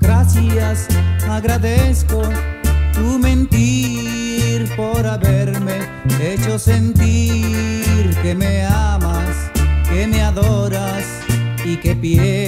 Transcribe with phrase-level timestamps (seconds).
[0.00, 0.88] Gracias,
[1.28, 2.22] agradezco
[2.92, 5.78] tu mentir por haberme
[6.20, 9.50] hecho sentir que me amas,
[9.88, 11.04] que me adoras
[11.64, 12.39] y que piensas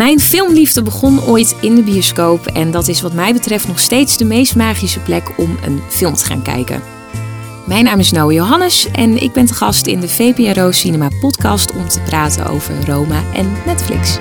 [0.00, 4.16] Mijn filmliefde begon ooit in de bioscoop en dat is wat mij betreft nog steeds
[4.16, 6.82] de meest magische plek om een film te gaan kijken.
[7.66, 11.72] Mijn naam is Noah Johannes en ik ben te gast in de VPRO Cinema podcast
[11.72, 14.18] om te praten over Roma en Netflix.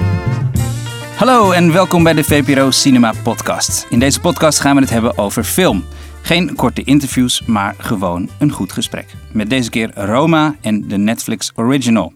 [1.16, 3.86] Hallo en welkom bij de VPRO Cinema Podcast.
[3.90, 5.86] In deze podcast gaan we het hebben over film.
[6.22, 9.06] Geen korte interviews, maar gewoon een goed gesprek.
[9.32, 12.14] Met deze keer Roma en de Netflix Original.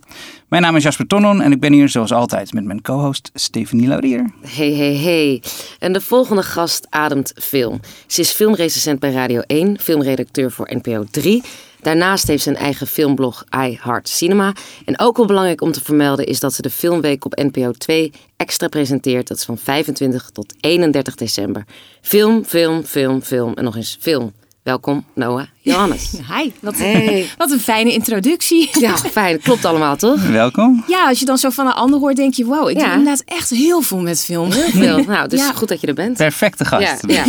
[0.53, 3.87] Mijn naam is Jasper Tonnon en ik ben hier zoals altijd met mijn co-host Stephanie
[3.87, 4.31] Laurier.
[4.41, 5.43] Hey, hey, hey.
[5.79, 7.79] En de volgende gast ademt film.
[8.07, 11.43] Ze is filmrecensent bij Radio 1, filmredacteur voor NPO 3.
[11.81, 14.53] Daarnaast heeft ze een eigen filmblog I Heart Cinema.
[14.85, 18.11] En ook wel belangrijk om te vermelden is dat ze de Filmweek op NPO 2
[18.37, 19.27] extra presenteert.
[19.27, 21.63] Dat is van 25 tot 31 december.
[22.01, 24.33] Film, film, film, film en nog eens film.
[24.63, 26.11] Welkom, Noah Johannes.
[26.35, 27.25] Hi, wat, Hey.
[27.37, 28.69] wat een fijne introductie.
[28.79, 29.39] Ja, fijn.
[29.41, 30.27] Klopt allemaal, toch?
[30.27, 30.83] Welkom.
[30.87, 32.83] Ja, als je dan zo van een ander hoort, denk je: wow, ik Ja.
[32.83, 34.51] doe inderdaad echt heel veel met film.
[34.51, 35.03] Heel veel.
[35.13, 35.53] Nou, dus Ja.
[35.53, 36.17] goed dat je er bent.
[36.17, 37.03] Perfecte gast.
[37.07, 37.23] Ja, ja.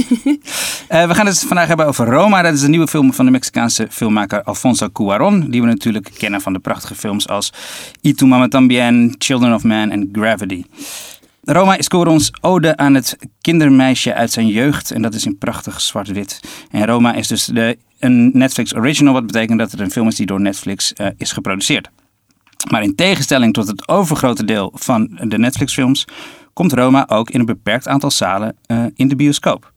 [0.89, 2.43] Eh, we gaan het vandaag hebben over Roma.
[2.43, 5.51] Dat is een nieuwe film van de Mexicaanse filmmaker Alfonso Cuarón.
[5.51, 7.53] Die we natuurlijk kennen van de prachtige films als
[8.01, 10.65] Y tu mama tambien, Children of Man en Gravity.
[11.47, 14.91] Roma is Cuaróns ode aan het kindermeisje uit zijn jeugd.
[14.91, 16.41] En dat is in prachtig zwart-wit.
[16.71, 19.13] En Roma is dus de, een Netflix original.
[19.13, 21.89] Wat betekent dat het een film is die door Netflix eh, is geproduceerd.
[22.71, 26.05] Maar in tegenstelling tot het overgrote deel van de Netflix-films,
[26.53, 29.73] komt Roma ook in een beperkt aantal zalen eh, in de bioscoop.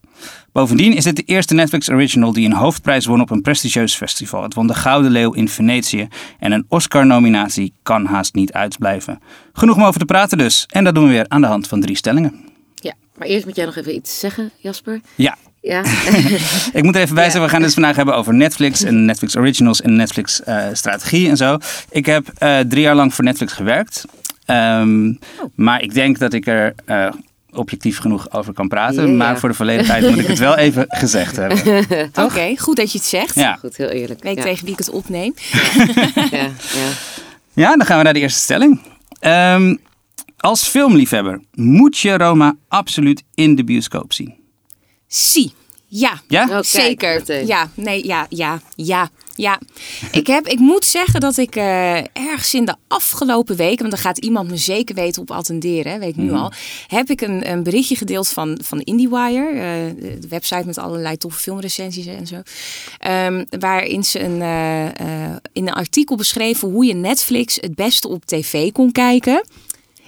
[0.52, 4.44] Bovendien is dit de eerste Netflix original die een hoofdprijs won op een prestigieus festival.
[4.44, 6.08] Het won de Gouden Leeuw in Venetië
[6.40, 9.20] en een Oscar-nominatie kan haast niet uitblijven.
[9.54, 10.66] Genoeg om over te praten dus.
[10.70, 12.34] En dat doen we weer aan de hand van drie stellingen.
[12.76, 12.94] ja.
[13.18, 15.02] Maar eerst moet jij nog even iets zeggen, Jasper.
[15.16, 15.84] Ja, Ja.
[16.80, 19.06] ik moet er even bij zeggen, we gaan het dus vandaag hebben over Netflix en
[19.06, 21.58] Netflix Originals en Netflix eh, strategie en zo.
[21.90, 24.06] Ik heb eh, drie jaar lang voor Netflix gewerkt.
[24.46, 25.14] Ehm,
[25.56, 27.08] Maar ik denk dat ik er eh,
[27.52, 29.18] objectief genoeg over kan praten.
[29.18, 32.10] Maar voor de volledigheid moet ik het wel even gezegd hebben.
[32.14, 33.36] Oké, goed dat je het zegt.
[33.36, 33.56] Ja.
[33.56, 34.20] Goed, heel eerlijk.
[34.20, 34.44] Ik weet ja.
[34.44, 35.34] tegen wie ik het opneem.
[36.32, 36.90] Ja, ja.
[37.54, 38.82] ja, dan gaan we naar de eerste stelling.
[39.20, 39.76] Ehm,
[40.38, 44.36] als filmliefhebber moet je Roma absoluut in de bioscoop zien.
[45.08, 45.54] Zie.
[45.88, 46.22] Ja.
[46.28, 46.44] Ja?
[46.44, 47.46] Oh, kijk, Zeker.
[47.46, 49.60] Ja, nee, ja, ja, ja, ja.
[50.12, 54.02] Ik, heb, ik moet zeggen dat ik eh, ergens in de afgelopen weken, want daar
[54.02, 56.52] gaat iemand me zeker weten op attenderen, weet ik nu al,
[56.88, 61.40] heb ik een, een berichtje gedeeld van, van IndieWire, eh, de, website met allerlei toffe
[61.40, 62.42] filmrecensies en zo,
[63.00, 68.26] Ehm, waarin ze een, eh, in een artikel beschreven hoe je Netflix het beste op
[68.26, 69.46] tv kon kijken.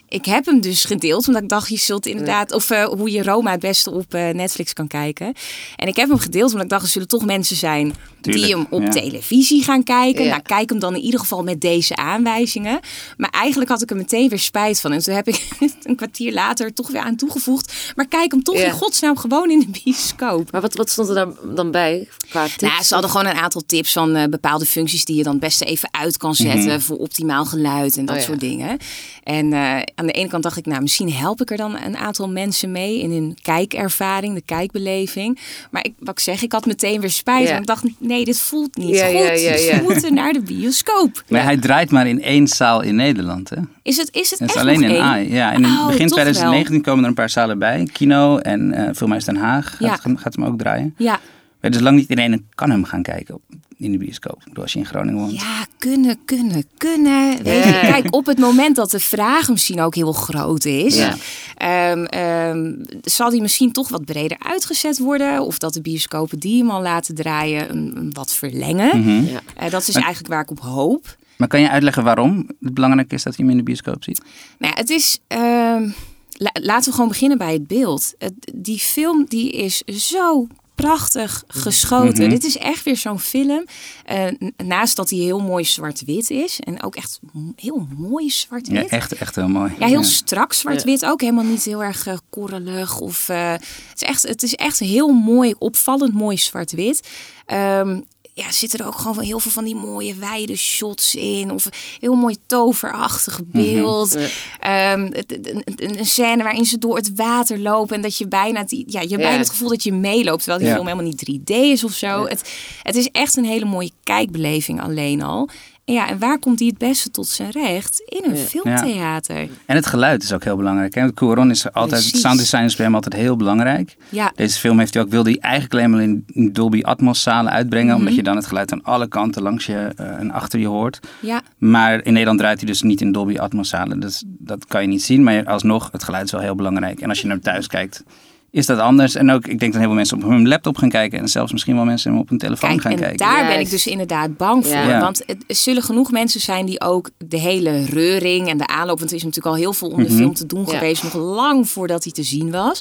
[0.09, 3.51] Ik heb hem dus gedeeld, omdat ik dacht, je zult inderdaad, of hoe je Roma
[3.51, 5.33] het beste op Netflix kan kijken.
[5.75, 8.55] En ik heb hem gedeeld, omdat ik dacht, er zullen toch mensen zijn Tuurlijk, die
[8.55, 8.89] hem op ja.
[8.89, 10.23] televisie gaan kijken.
[10.23, 10.29] Ja.
[10.29, 12.79] Nou, kijk hem dan in ieder geval met deze aanwijzingen.
[13.17, 14.91] Maar eigenlijk had ik er meteen weer spijt van.
[14.91, 15.47] En toen heb ik
[15.83, 17.93] een kwartier later toch weer aan toegevoegd.
[17.95, 18.65] Maar kijk hem toch Ja.
[18.65, 20.51] in godsnaam gewoon in de bioscoop.
[20.51, 22.61] Maar wat, wat stond er dan, dan bij qua tips?
[22.61, 25.61] Nou, ze hadden gewoon een aantal tips van eh, bepaalde functies die je dan best
[25.61, 28.77] even uit kan zetten voor optimaal geluid en dat Oh soort dingen.
[29.23, 31.97] En eh, aan de ene kant dacht ik, nou, misschien help ik er dan een
[31.97, 35.39] aantal mensen mee in hun kijkervaring, de kijkbeleving.
[35.71, 37.47] Maar ik, wat ik zeg, ik had meteen weer spijt.
[37.47, 39.13] Want ik dacht, nee, dit voelt niet Ja, goed.
[39.15, 39.77] ja, ja, ja.
[39.77, 41.23] We moeten naar de bioscoop.
[41.29, 43.49] Maar hij draait maar in één zaal in Nederland.
[43.49, 43.55] Hè?
[43.83, 45.03] Is het, is het Het is echt alleen nog in één?
[45.03, 45.33] AI.
[45.33, 47.89] Ja, en in Oh, begin toch 2019 komen er een paar zalen bij.
[47.93, 50.15] Kino en eh Filmhuis Den Haag gaat, Ja.
[50.15, 50.93] gaat hem ook draaien.
[50.97, 51.19] Ja.
[51.61, 53.41] Maar dus lang niet iedereen kan hem gaan kijken op,
[53.79, 54.41] in de bioscoop.
[54.53, 55.31] Als je in Groningen woont.
[55.41, 57.43] Ja, kunnen, kunnen, kunnen.
[57.43, 61.15] Weet je, kijk, op het moment dat de vraag misschien ook heel groot is, Ja.
[61.57, 65.41] ehm, ehm, zal die misschien toch wat breder uitgezet worden.
[65.41, 68.99] Of dat de bioscopen die hem al laten draaien een, een wat verlengen.
[68.99, 69.23] Mhm.
[69.25, 69.39] Ja.
[69.55, 71.17] Eh, dat is eigenlijk waar ik op hoop.
[71.37, 74.21] Maar kan je uitleggen waarom het belangrijk is dat je hem in de bioscoop ziet?
[74.57, 75.19] Nou, ja, het is.
[75.27, 75.89] ehm,
[76.31, 78.13] la- laten we gewoon beginnen bij het beeld.
[78.17, 80.47] Het, die film die is zo
[80.81, 82.21] prachtig geschoten.
[82.23, 82.29] Mhm.
[82.29, 83.65] Dit is echt weer zo'n film.
[84.13, 86.59] n- naast dat hij heel mooi zwart-wit is.
[86.59, 87.19] En ook echt
[87.55, 88.89] heel mooi zwart-wit.
[88.89, 89.71] Ja, echt, echt heel mooi.
[89.79, 91.21] Ja, heel strak zwart-wit ook.
[91.21, 92.99] Helemaal niet heel erg eh, korrelig.
[92.99, 93.61] Of, eh, het,
[93.95, 97.07] is echt, het is echt heel mooi, opvallend mooi zwart-wit.
[97.45, 97.99] Ehm,
[98.39, 101.51] ja, zitten er ook gewoon heel veel van die mooie wijde shots in.
[101.51, 101.69] Of
[101.99, 104.17] heel mooi toverachtig beeld.
[104.59, 107.95] Ehm, een, een scène waarin ze door het water lopen.
[107.95, 110.43] En dat je bijna, die, ja, je bijna het gevoel dat je meeloopt.
[110.43, 112.25] Terwijl die film helemaal niet 3D is of zo.
[112.25, 112.53] Het,
[112.83, 115.49] het is echt een hele mooie kijkbeleving alleen al.
[115.93, 118.01] Ja, en waar komt die het beste tot zijn recht?
[118.05, 119.49] In een filmtheater.
[119.65, 120.95] En het geluid is ook heel belangrijk.
[120.95, 121.13] Hè?
[121.13, 122.21] Cuaron is altijd, het Precies.
[122.21, 123.95] sounddesign is bij hem altijd heel belangrijk.
[124.09, 124.31] Ja.
[124.35, 127.87] Deze film heeft hij ook, wilde hij eigenlijk alleen maar in Dolby Atmos zalen uitbrengen.
[127.87, 127.97] Mhm.
[127.97, 130.99] Omdat je dan het geluid aan alle kanten langs je eh, en achter je hoort.
[131.19, 133.99] Ja, Maar in Nederland draait hij dus niet in Dolby Atmos zalen.
[133.99, 135.23] Dus dat kan je niet zien.
[135.23, 136.99] Maar alsnog, het geluid is wel heel belangrijk.
[136.99, 138.03] En als je naar thuis kijkt,
[138.51, 139.15] is dat anders.
[139.15, 141.19] En ook, ik denk dat heel veel mensen op hun laptop gaan kijken.
[141.19, 143.17] En zelfs misschien wel mensen op hun telefoon Kijk, gaan en kijken.
[143.17, 144.75] daar ben ik dus inderdaad bang voor.
[144.75, 144.99] Ja.
[144.99, 148.97] Want het, er zullen genoeg mensen zijn die ook de hele reuring en de aanloop...
[148.99, 150.17] want er is natuurlijk al heel veel om de Mhm.
[150.17, 150.71] film te doen Ja.
[150.73, 151.03] geweest...
[151.03, 152.79] nog lang voordat hij te zien was.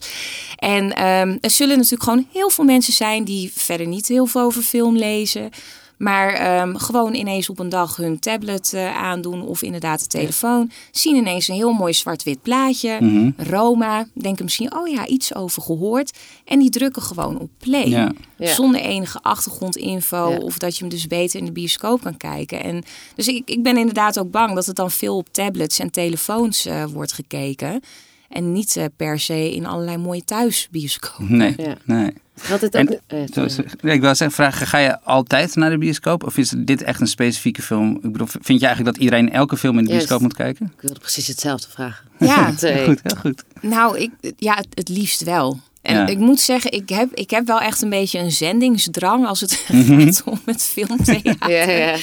[0.57, 3.25] En ehm, er zullen natuurlijk gewoon heel veel mensen zijn...
[3.25, 5.51] die verder niet heel veel over film lezen...
[5.99, 10.71] Maar ehm, gewoon ineens op een dag hun tablet eh, aandoen of inderdaad de telefoon.
[10.91, 12.97] Zien ineens een heel mooi zwart-wit plaatje.
[13.01, 13.31] Mhm.
[13.37, 14.07] Roma.
[14.15, 16.19] Denken misschien, oh ja, iets over gehoord.
[16.45, 17.89] En die drukken gewoon op play.
[17.89, 18.13] Ja.
[18.37, 18.55] Ja.
[18.55, 20.31] Zonder enige achtergrondinfo.
[20.31, 20.37] Ja.
[20.39, 22.63] Of dat je hem dus beter in de bioscoop kan kijken.
[22.63, 22.83] En
[23.15, 26.67] dus ik, ik ben inderdaad ook bang dat het dan veel op tablets en telefoons
[26.67, 27.81] eh, wordt gekeken.
[28.29, 31.37] En niet eh, per se in allerlei mooie thuisbioscopen.
[31.37, 31.77] Nee, Ja.
[31.85, 32.13] nee.
[32.43, 32.73] Het ook...
[32.73, 36.25] En- eh, ik wil zeggen, vragen, ga je altijd naar de bioscoop?
[36.25, 37.95] Of is dit echt een specifieke film?
[38.03, 40.07] Ik bedoel, vind je eigenlijk dat iedereen elke film in de Juist.
[40.07, 40.73] bioscoop moet kijken?
[40.77, 42.07] ik wilde precies hetzelfde vragen.
[42.19, 42.85] Ja, Twee.
[42.85, 43.45] Goed, heel goed.
[43.61, 45.61] nou, ik, ja, het, het liefst wel.
[45.89, 46.07] En Ja.
[46.07, 49.65] ik moet zeggen, ik heb, ik heb wel echt een beetje een zendingsdrang als het
[49.69, 50.01] Mhm.
[50.05, 51.51] gaat om het filmtheater.
[51.51, 51.97] Ja, ja.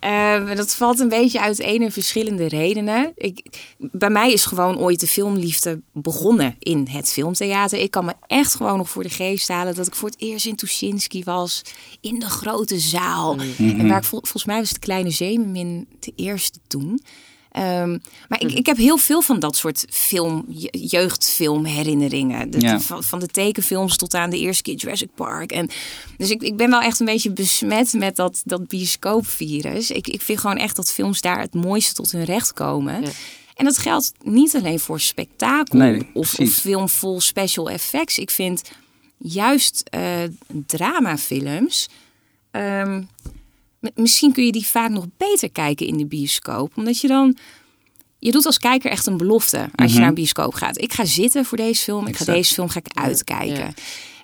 [0.00, 3.12] Eh, dat valt een beetje uiteen in verschillende redenen.
[3.16, 3.46] Ik,
[3.78, 7.78] bij mij is gewoon ooit de filmliefde begonnen in het filmtheater.
[7.78, 10.46] Ik kan me echt gewoon nog voor de geest halen dat ik voor het eerst
[10.46, 11.62] in Tuschinski was.
[12.00, 13.36] In de grote zaal.
[13.58, 17.00] En waar ik vol- volgens mij was de Kleine Zeemermin de eerste toen.
[17.58, 22.50] Ehm, maar ik, ik heb heel veel van dat soort film, je- jeugdfilmherinneringen.
[22.50, 22.80] De- Ja.
[22.80, 25.52] van, van de tekenfilms tot aan de eerste keer Jurassic Park.
[25.52, 25.70] En,
[26.16, 29.90] dus ik, ik ben wel echt een beetje besmet met dat, dat bioscoopvirus.
[29.90, 33.00] Ik, ik vind gewoon echt dat films daar het mooiste tot hun recht komen.
[33.02, 33.08] Ja.
[33.54, 38.18] En dat geldt niet alleen voor spektakel Nee, of, of film vol special effects.
[38.18, 38.62] Ik vind
[39.18, 40.00] juist eh,
[40.66, 41.88] dramafilms...
[42.50, 43.02] ehm,
[43.94, 46.76] misschien kun je die vaak nog beter kijken in de bioscoop.
[46.76, 47.36] Omdat je dan...
[48.18, 50.80] Je doet als kijker echt een belofte als je naar een bioscoop gaat.
[50.80, 52.06] Ik ga zitten voor deze film.
[52.06, 53.56] Ik ga deze film ga ik uitkijken.
[53.56, 53.72] ja.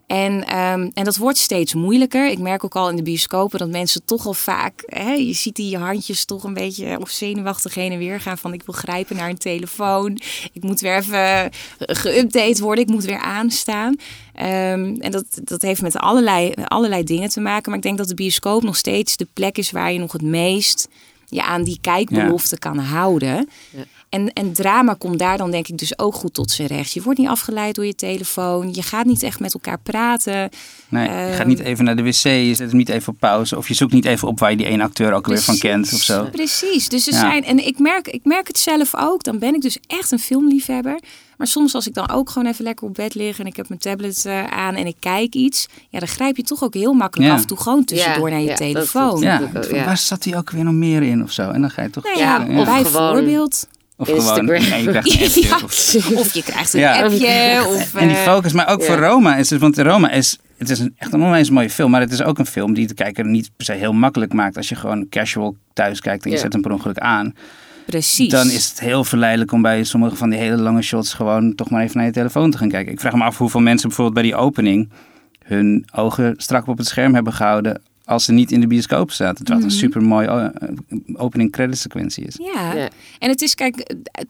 [0.06, 2.31] En, ehm, en dat wordt steeds moeilijker.
[2.31, 4.83] Ik merk ook al in de bioscopen dat mensen toch al vaak...
[4.87, 8.39] Hè, je ziet die handjes toch een beetje of zenuwachtig heen en weer gaan.
[8.39, 10.21] Van ik wil grijpen naar een telefoon.
[10.53, 12.85] Ik moet weer even geüpdate worden.
[12.85, 13.97] Ik moet weer aanstaan.
[14.35, 17.69] Ehm, en dat, dat heeft met allerlei, allerlei dingen te maken.
[17.69, 20.23] Maar ik denk dat de bioscoop nog steeds de plek is waar je nog het
[20.23, 20.89] meest...
[21.27, 23.49] je aan die kijkbelofte kan houden.
[23.71, 23.85] Ja.
[24.14, 26.93] En, en drama komt daar dan denk ik dus ook goed tot zijn recht.
[26.93, 28.69] Je wordt niet afgeleid door je telefoon.
[28.72, 30.49] Je gaat niet echt met elkaar praten.
[30.88, 33.19] Nee, je Ehm, gaat niet even naar de wc, je zet hem niet even op
[33.19, 33.56] pauze.
[33.56, 35.93] Of je zoekt niet even op waar je die ene acteur ook weer van kent
[35.93, 36.28] of zo.
[36.32, 36.88] Precies.
[36.88, 37.19] Dus er Ja.
[37.20, 39.22] zijn, en ik merk, ik merk het zelf ook.
[39.25, 40.99] Dan ben ik dus echt een filmliefhebber.
[41.37, 43.69] Maar soms als ik dan ook gewoon even lekker op bed lig en ik heb
[43.69, 45.66] mijn tablet eh, aan en ik kijk iets.
[45.88, 47.34] Ja, dan grijp je toch ook heel makkelijk Ja.
[47.34, 49.20] af en toe gewoon tussendoor Ja, naar je ja, dat- telefoon.
[49.20, 49.50] Ja,
[49.84, 51.50] waar zat hij ook weer nog meer in of zo?
[51.50, 52.05] En dan ga je toch...
[52.05, 53.66] Nou ja, Ja, of bijvoorbeeld.
[53.96, 54.46] Of Instagram.
[54.46, 55.41] gewoon, ja, je krijgt een appje.
[55.49, 55.55] Ja.
[55.64, 57.02] Of, Of je krijgt een Ja.
[57.02, 57.62] appje.
[57.75, 58.87] Of, en die eh, focus, maar ook ja.
[58.87, 61.90] voor Roma is het, want Roma is, het is een, echt een onwijs mooie film,
[61.90, 64.57] maar het is ook een film die de kijker niet per se heel makkelijk maakt.
[64.57, 67.35] Als je gewoon casual thuis kijkt en je zet hem per ongeluk aan,
[67.87, 68.30] precies.
[68.30, 71.71] dan is het heel verleidelijk om bij sommige van die hele lange shots gewoon toch
[71.71, 72.92] maar even naar je telefoon te gaan kijken.
[72.92, 74.90] Ik vraag me af hoeveel mensen bijvoorbeeld bij die opening
[75.45, 79.11] hun ogen strak op het scherm hebben gehouden als ze niet in de bioscoop.
[79.11, 80.50] Terwijl het een super mooi
[81.16, 82.37] opening credit sequentie is.
[82.54, 82.73] Ja.
[82.75, 82.88] Ja.
[83.18, 84.25] En het is, kijk, eh,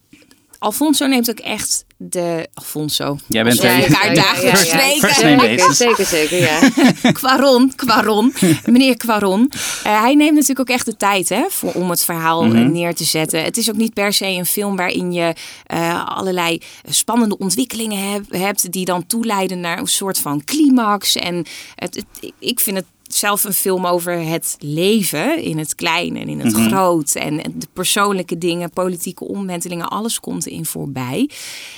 [0.59, 2.47] Alfonso neemt ook echt de...
[2.53, 3.17] Alfonso.
[3.27, 4.79] Jij bent elkaar Ja, dagelijks ja, ja.
[4.79, 4.99] spreken.
[5.09, 5.77] First name Zeker, basis.
[5.77, 6.59] zeker, zeker, ja.
[7.11, 8.33] Quaron, Quaron,
[8.65, 9.51] meneer Quaron.
[9.83, 12.71] Eh, hij neemt natuurlijk ook echt de tijd hè, voor, om het verhaal eh, Mhm.
[12.71, 13.43] neer te zetten.
[13.43, 15.33] Het is ook niet per se een film waarin je
[15.65, 18.71] eh, allerlei spannende ontwikkelingen heb- hebt...
[18.71, 21.15] die dan toeleiden naar een soort van climax.
[21.15, 26.17] En het, het- ik vind het zelf een film over het leven in het klein
[26.17, 26.67] en in het Mhm.
[26.67, 27.15] groot.
[27.15, 31.29] En de persoonlijke dingen, politieke omwentelingen, alles komt erin voorbij.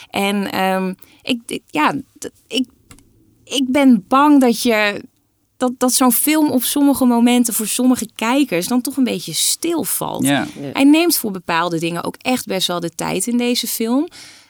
[0.10, 1.94] En ehm, ik, ik- ja,
[2.48, 2.68] ik,
[3.44, 5.02] ik ben bang dat je
[5.58, 10.26] dat, dat zo'n film op sommige momenten voor sommige kijkers dan toch een beetje stilvalt.
[10.26, 10.48] Ja.
[10.74, 14.08] Hij neemt voor bepaalde dingen ook echt best wel de tijd in deze film.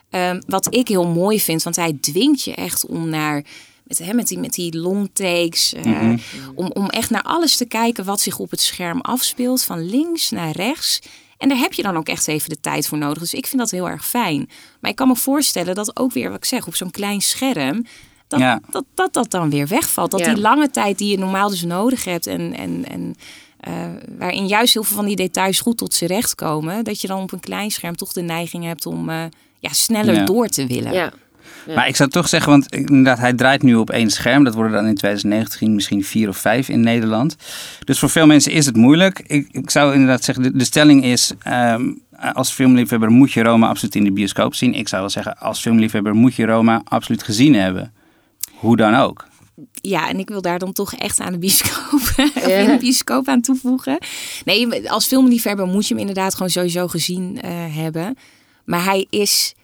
[0.10, 3.44] Ehm, wat ik heel mooi vind, want hij dwingt je echt om naar
[3.88, 5.74] met, hè, met, die, met die long takes.
[5.74, 6.18] eh, Mhm.
[6.56, 9.64] om, om echt naar alles te kijken wat zich op het scherm afspeelt.
[9.64, 11.00] Van links naar rechts.
[11.38, 13.18] En daar heb je dan ook echt even de tijd voor nodig.
[13.20, 14.50] Dus ik vind dat heel erg fijn.
[14.82, 17.86] Maar ik kan me voorstellen dat ook weer, wat ik zeg, op zo'n klein scherm.
[18.28, 18.60] Dat, Ja.
[18.70, 20.12] dat, dat dat dan weer wegvalt.
[20.12, 20.34] Dat Ja.
[20.34, 22.28] die lange tijd die je normaal dus nodig hebt.
[22.28, 23.16] En, en, en
[23.60, 23.74] eh,
[24.18, 26.84] waarin juist heel veel van die details goed tot z'n recht komen.
[26.84, 29.24] Dat je dan op een klein scherm toch de neiging hebt om eh,
[29.60, 30.26] ja, sneller Ja.
[30.26, 30.94] door te willen.
[30.94, 31.14] Ja.
[31.76, 34.44] Maar ik zou toch zeggen, want inderdaad, hij draait nu op één scherm.
[34.44, 37.36] Dat worden dan in 2019 misschien vier of vijf in Nederland.
[37.84, 39.24] Dus voor veel mensen is het moeilijk.
[39.28, 41.32] Ik, ik zou inderdaad zeggen, de, de stelling is...
[41.40, 41.92] ehm,
[42.34, 44.74] als filmliefhebber moet je Roma absoluut in de bioscoop zien.
[44.74, 47.94] Ik zou wel zeggen, als filmliefhebber moet je Roma absoluut gezien hebben.
[48.54, 49.26] Hoe dan ook.
[49.82, 53.28] Ja, en ik wil daar dan toch echt aan de bioscoop, of in de bioscoop
[53.28, 53.98] aan toevoegen.
[54.46, 58.18] Nee, als filmliefhebber moet je hem inderdaad gewoon sowieso gezien eh, hebben.
[58.66, 59.56] Maar hij is,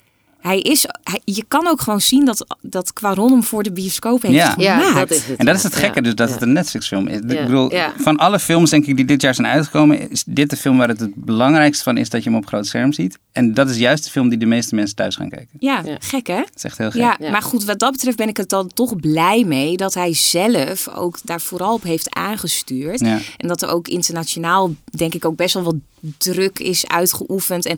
[0.44, 4.22] hij is hij- je kan ook gewoon zien dat, dat Quaron hem voor de bioscoop
[4.22, 4.54] heeft Ja.
[4.58, 5.10] Ja, gemaakt.
[5.10, 5.38] dat is het.
[5.38, 5.68] En dat is ja.
[5.68, 6.02] het gekke, Ja.
[6.02, 6.34] dus dat Ja.
[6.34, 7.20] het een Netflix-film is.
[7.28, 7.40] Ja.
[7.40, 7.94] Ik bedoel, Ja.
[7.98, 10.88] van alle films denk ik die dit jaar zijn uitgekomen, is dit de film waar
[10.88, 13.18] het het belangrijkste van is dat je hem op groot scherm ziet.
[13.32, 15.50] En dat is juist de film die de meeste mensen thuis gaan kijken.
[15.60, 15.96] Ja, Ja.
[16.00, 16.36] gek hè?
[16.38, 17.02] Dat is echt heel gek.
[17.02, 17.32] Ja, Ja.
[17.32, 20.88] maar goed, wat dat betreft ben ik er dan toch blij mee dat hij zelf
[20.90, 23.00] ook daar vooral op heeft aangestuurd.
[23.00, 23.20] Ja.
[23.38, 25.76] En dat er ook internationaal, denk ik, ook best wel wat
[26.18, 27.66] druk is uitgeoefend.
[27.66, 27.78] En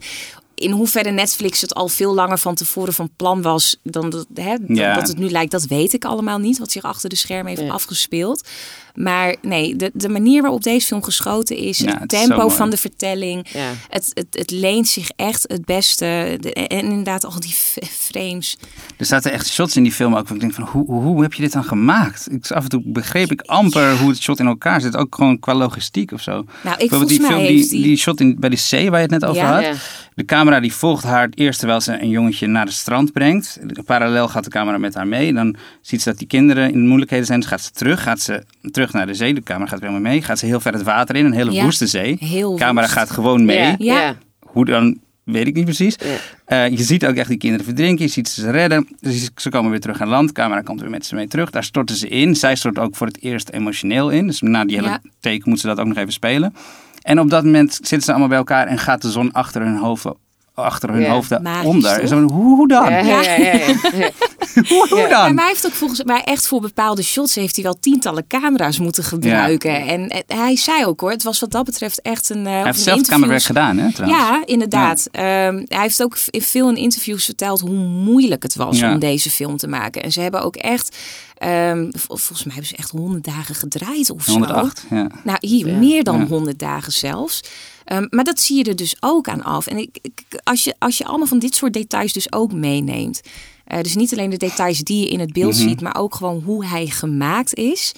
[0.55, 4.55] in hoeverre Netflix het al veel langer van tevoren van plan was dan dat, hè,
[4.59, 4.93] dan Ja.
[4.95, 6.57] dat het nu lijkt, dat weet ik allemaal niet.
[6.57, 7.73] Wat zich achter de schermen heeft Ja.
[7.73, 8.47] afgespeeld.
[8.95, 12.27] Maar nee, de, de manier waarop deze film geschoten is, Ja, het het is zo
[12.27, 13.71] tempo van de vertelling, Ja.
[13.89, 16.37] het, het, het leent zich echt het beste.
[16.39, 17.55] De- en inderdaad, al die
[17.89, 18.57] frames.
[18.97, 20.23] Er zaten echt shots in die film ook.
[20.27, 22.27] waar Ik denk van, hoe, hoe, hoe heb je dit dan gemaakt?
[22.31, 24.95] Ik, af en toe begreep ik amper hoe het shot in elkaar zit.
[24.97, 26.45] Ook gewoon qua logistiek of zo.
[26.63, 27.81] Nou, ik volgens die mij film, die, die...
[27.83, 29.53] die shot in, bij die zee waar je het net over Ja.
[29.53, 29.63] had.
[29.63, 29.73] Ja.
[30.15, 33.59] De camera die volgt haar eerst terwijl ze een jongetje naar het strand brengt.
[33.85, 35.33] Parallel gaat de camera met haar mee.
[35.33, 37.39] Dan ziet ze dat die kinderen in moeilijkheden zijn.
[37.39, 38.03] Dus gaat ze terug.
[38.03, 39.33] Gaat ze terug naar de zee.
[39.33, 40.21] De camera gaat weer mee mee.
[40.21, 41.25] Gaat ze heel ver het water in.
[41.25, 41.63] Een hele Ja.
[41.63, 42.17] woeste zee.
[42.19, 42.97] Heel De camera woest.
[42.97, 43.75] gaat gewoon mee.
[43.77, 44.15] Ja.
[44.39, 45.95] Hoe dan, weet ik niet precies.
[46.03, 46.65] Ja.
[46.65, 48.05] Eh, je ziet ook echt die kinderen verdrinken.
[48.05, 48.87] Je ziet ze redden.
[48.99, 50.27] Dus ze komen weer terug aan land.
[50.27, 51.49] De camera komt weer met ze mee terug.
[51.49, 52.35] Daar storten ze in.
[52.35, 54.27] Zij stort ook voor het eerst emotioneel in.
[54.27, 55.01] Dus na die hele Ja.
[55.19, 56.53] take moet ze dat ook nog even spelen.
[57.01, 59.77] En op dat moment zitten ze allemaal bij elkaar en gaat de zon achter hun
[59.77, 60.05] hoofd,
[60.55, 61.39] achter hun Ja.
[61.41, 62.07] Magisch, onder.
[62.07, 62.89] Zo, hoe, hoe dan?
[62.91, 64.09] Ja, ja, ja, ja, ja.
[64.69, 65.33] Hoe, hoe Ja, dan?
[65.35, 68.79] maar hij heeft ook volgens mij echt voor bepaalde shots heeft hij wel tientallen camera's
[68.79, 69.75] moeten gebruiken.
[69.87, 72.45] En, hij zei ook hoor, het was wat dat betreft echt een.
[72.47, 74.21] eh, Hij heeft zelf camerawerk gedaan, hè, trouwens.
[74.21, 75.07] Ja, inderdaad.
[75.11, 78.91] Ehm, hij heeft ook in veel in interviews verteld hoe moeilijk het was Ja.
[78.93, 80.03] om deze film te maken.
[80.03, 80.97] En ze hebben ook echt,
[81.37, 84.31] ehm, vol- volgens mij hebben ze echt honderd dagen gedraaid of zo.
[84.31, 85.07] 108, ja.
[85.23, 85.77] Nou, hier Ja.
[85.77, 86.25] meer dan Ja.
[86.25, 87.41] 100 dagen zelfs.
[87.85, 89.67] Ehm, maar dat zie je er dus ook aan af.
[89.67, 93.21] En ik, ik- als, je, als je allemaal van dit soort details dus ook meeneemt.
[93.65, 95.67] eh, dus niet alleen de details die je in het beeld Mhm.
[95.67, 97.91] ziet, maar ook gewoon hoe hij gemaakt is.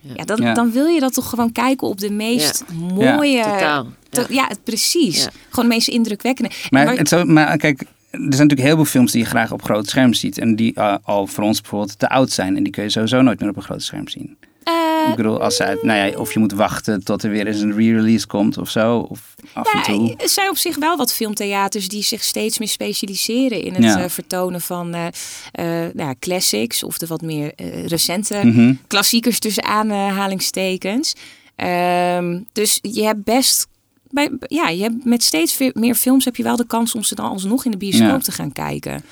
[0.00, 0.54] Ja, dan, Ja.
[0.54, 3.42] dan wil je dat toch gewoon kijken op de meest mooie.
[3.42, 3.86] Totaal.
[4.10, 4.46] to- ja.
[4.48, 5.22] het precies.
[5.22, 5.30] Ja.
[5.50, 6.50] Gewoon de meest indrukwekkende.
[6.50, 9.52] En Maar, het zo, maar kijk, er zijn natuurlijk heel veel films die je graag
[9.52, 10.38] op groot scherm ziet.
[10.38, 12.56] En die eh, al voor ons bijvoorbeeld te oud zijn.
[12.56, 14.36] En die kun je sowieso nooit meer op een groot scherm zien.
[14.64, 17.74] Eh, Ik bedoel, als nou ja, of je moet wachten tot er weer eens een
[17.76, 18.98] re-release komt of zo.
[18.98, 20.16] Of af en Ja, toe.
[20.16, 24.02] er zijn op zich wel wat filmtheaters die zich steeds meer specialiseren in het Ja.
[24.02, 25.06] eh, vertonen van eh,
[25.62, 27.52] nou ja, classics of de wat meer
[27.86, 28.74] recente Mhm.
[28.86, 31.14] klassiekers tussen aanhalingstekens.
[31.56, 33.66] Ehm, dus je hebt best.
[34.10, 37.14] Bij, ja, je hebt met steeds meer films heb je wel de kans om ze
[37.14, 38.18] dan alsnog in de bioscoop Ja.
[38.18, 39.04] te gaan kijken.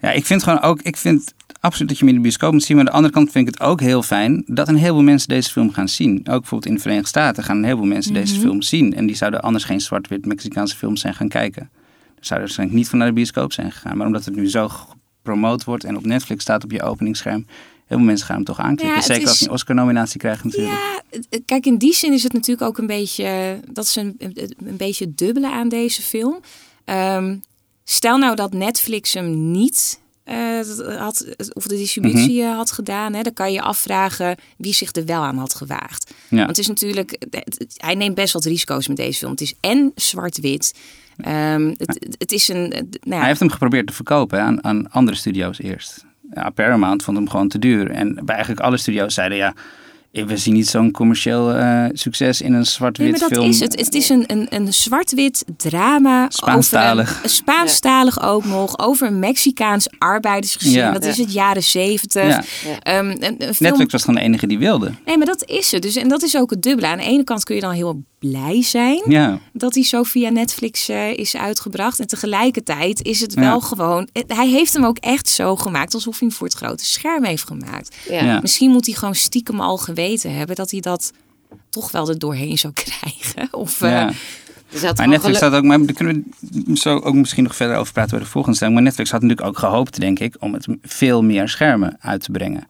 [0.00, 2.62] Ja, ik vind gewoon ook, ik vind absoluut dat je hem in de bioscoop moet
[2.62, 2.76] zien.
[2.76, 5.28] Maar aan de andere kant vind ik het ook heel fijn dat een heleboel mensen
[5.28, 6.16] deze film gaan zien.
[6.18, 8.42] Ook bijvoorbeeld in de Verenigde Staten gaan een heleboel mensen deze Mhm.
[8.42, 8.94] film zien.
[8.94, 11.68] En die zouden anders geen zwart-wit Mexicaanse films zijn gaan kijken.
[11.72, 13.96] Daar zouden waarschijnlijk niet van naar de bioscoop zijn gegaan.
[13.96, 17.46] Maar omdat het nu zo gepromoot wordt en op Netflix staat op je openingsscherm.
[17.86, 18.96] Heel veel mensen gaan hem toch aanklikken.
[18.96, 21.02] Ja, Zeker als hij een Oscar-nominatie krijgt natuurlijk.
[21.30, 23.60] Ja, kijk, in die zin is het natuurlijk ook een beetje.
[23.70, 26.40] Dat is een, een, beetje het dubbele aan deze film.
[26.84, 27.36] Ehm,
[27.84, 30.00] stel nou dat Netflix hem niet.
[30.28, 32.50] Eh, had, of de distributie Mhm.
[32.50, 36.14] eh, had gedaan, hè, dan kan je afvragen wie zich er wel aan had gewaagd.
[36.28, 36.36] Ja.
[36.36, 39.30] Want het is natuurlijk, het- het- hij neemt best wat risico's met deze film.
[39.30, 40.74] Het is en zwart-wit.
[41.16, 44.44] Ehm, het, het is een, eh, nou ja, Hij heeft hem geprobeerd te verkopen hè,
[44.44, 46.04] aan, aan andere studio's eerst.
[46.34, 47.90] Ja, Paramount vond hem gewoon te duur.
[47.90, 49.54] En bij eigenlijk alle studio's zeiden ja,
[50.10, 53.48] we zien niet zo'n commercieel eh, succes in een Nee, zwart-wit maar dat film.
[53.48, 53.78] is het.
[53.80, 56.26] Het is een, een, een zwart-wit drama.
[56.28, 57.10] Spaanstalig.
[57.10, 58.78] Over een- Spaanstalig ook nog.
[58.78, 60.72] Over een Mexicaans arbeidersgezin.
[60.72, 60.92] Ja.
[60.92, 61.32] Wat is het?
[61.32, 62.46] Jaren zeventig.
[62.82, 63.54] Ehm, een film...
[63.58, 64.92] Netflix was gewoon de enige die wilde.
[65.04, 65.82] Nee, maar dat is het.
[65.82, 66.86] Dus, en dat is ook het dubbele.
[66.86, 70.30] Aan de ene kant kun je dan heel blij zijn Ja, dat hij zo via
[70.30, 72.00] Netflix eh, is uitgebracht.
[72.00, 73.40] En tegelijkertijd is het Ja.
[73.40, 74.08] wel gewoon...
[74.26, 77.46] Hij heeft hem ook echt zo gemaakt alsof hij hem voor het grote scherm heeft
[77.46, 77.96] gemaakt.
[78.08, 78.24] Ja.
[78.24, 78.38] Ja.
[78.40, 81.12] Misschien moet hij gewoon stiekem al geweten hebben dat hij dat
[81.68, 83.48] toch wel er doorheen zou krijgen.
[83.50, 84.08] Of, eh.
[84.70, 87.92] Dus Maar Netflix had ook, maar daar kunnen we zo ook misschien nog verder over
[87.92, 88.76] praten bij de volgende stelling.
[88.76, 92.30] Maar Netflix had natuurlijk ook gehoopt, denk ik, om het veel meer schermen uit te
[92.30, 92.68] brengen.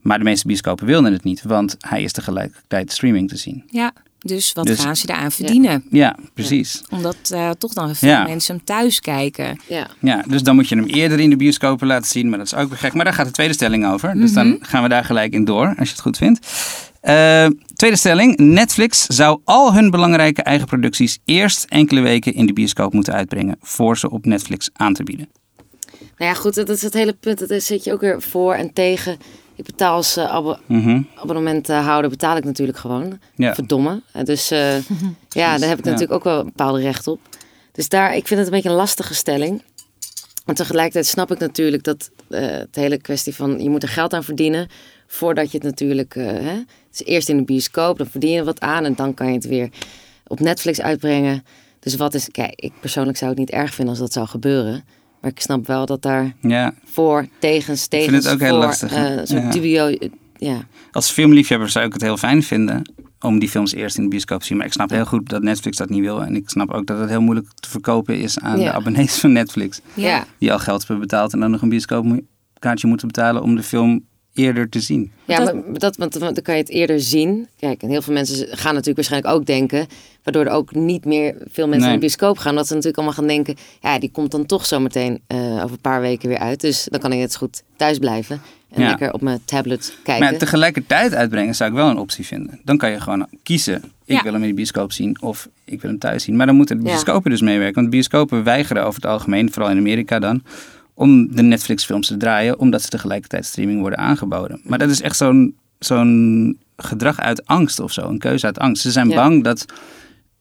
[0.00, 3.64] Maar de meeste bioscopen wilden het niet, want hij is tegelijkertijd streaming te zien.
[3.66, 3.92] ja,
[4.26, 5.84] dus wat Dus- gaan ze eraan verdienen?
[5.90, 6.82] Ja, precies.
[6.90, 8.22] Omdat eh, toch dan veel Ja.
[8.22, 9.60] mensen hem thuis kijken.
[9.68, 9.86] Ja.
[10.00, 12.54] Ja, dus dan moet je hem eerder in de bioscopen laten zien, maar dat is
[12.54, 12.94] ook weer gek.
[12.94, 14.14] Maar daar gaat de tweede stelling over.
[14.14, 14.34] Dus Mhm.
[14.34, 16.46] dan gaan we daar gelijk in door, als je het goed vindt.
[17.00, 18.36] Eh, tweede stelling.
[18.38, 23.56] Netflix zou al hun belangrijke eigen producties eerst enkele weken in de bioscoop moeten uitbrengen,
[23.60, 25.28] voor ze op Netflix aan te bieden.
[26.18, 27.48] Nou ja, goed, dat is het hele punt.
[27.48, 29.16] Dat zit je ook weer voor en tegen.
[29.56, 31.02] Ik betaal als eh, abo- Mhm.
[31.14, 33.18] abonnementhouder betaal ik natuurlijk gewoon.
[33.34, 33.54] Ja.
[33.54, 34.02] Verdomme.
[34.12, 34.76] Eh, Dus eh,
[35.42, 35.90] ja, daar heb ik Ja.
[35.90, 37.20] natuurlijk ook wel een bepaalde recht op.
[37.72, 39.62] Dus daar, ik vind het een beetje een lastige stelling.
[40.44, 44.12] Maar tegelijkertijd snap ik natuurlijk dat eh, het hele kwestie van je moet er geld
[44.14, 44.68] aan verdienen
[45.06, 46.14] voordat je het natuurlijk.
[46.16, 49.14] eh, hè, het is eerst in de bioscoop, dan verdien je wat aan en dan
[49.14, 49.68] kan je het weer
[50.26, 51.44] op Netflix uitbrengen.
[51.80, 52.28] Dus wat is.
[52.30, 54.84] Kijk, ik persoonlijk zou het niet erg vinden als dat zou gebeuren.
[55.20, 58.10] Maar ik snap wel dat daar Ja, voor, tegens, tegens.
[58.10, 59.50] vind het ook heel lastig, eh, Ja.
[59.50, 59.86] dubio.
[59.86, 60.58] eh, ja.
[60.90, 64.40] als filmliefhebber zou ik het heel fijn vinden om die films eerst in de bioscoop
[64.40, 64.56] te zien.
[64.56, 66.22] Maar ik snap heel goed dat Netflix dat niet wil.
[66.24, 68.64] En ik snap ook dat het heel moeilijk te verkopen is aan Ja.
[68.64, 69.80] de abonnees van Netflix.
[69.94, 70.24] Ja.
[70.38, 74.04] Die al geld hebben betaald en dan nog een bioscoopkaartje moeten betalen om de film
[74.38, 75.12] eerder te zien.
[75.24, 77.48] Ja, Dat- maar dat, want, dan kan je het eerder zien.
[77.58, 79.86] Kijk, en heel veel mensen gaan natuurlijk waarschijnlijk ook denken,
[80.22, 81.80] waardoor er ook niet meer veel mensen Nee.
[81.80, 84.66] naar de bioscoop gaan, dat ze natuurlijk allemaal gaan denken, ja, die komt dan toch
[84.66, 86.60] zometeen eh over een paar weken weer uit.
[86.60, 88.40] Dus dan kan ik net zo goed thuis blijven
[88.70, 88.88] en Ja.
[88.88, 90.24] lekker op mijn tablet kijken.
[90.24, 92.60] Maar tegelijkertijd uitbrengen zou ik wel een optie vinden.
[92.64, 93.82] Dan kan je gewoon kiezen.
[94.04, 94.22] Ik Ja.
[94.22, 96.36] wil hem in de bioscoop zien of ik wil hem thuis zien.
[96.36, 96.88] Maar dan moeten de Ja.
[96.90, 97.74] bioscopen dus meewerken.
[97.74, 100.42] Want bioscopen weigeren over het algemeen, vooral in Amerika dan,
[100.96, 104.60] om de Netflix films te draaien, omdat ze tegelijkertijd streaming worden aangeboden.
[104.64, 108.82] Maar dat is echt zo'n zo'n gedrag uit angst of zo, een keuze uit angst.
[108.82, 109.14] Ze zijn Ja.
[109.14, 109.64] bang dat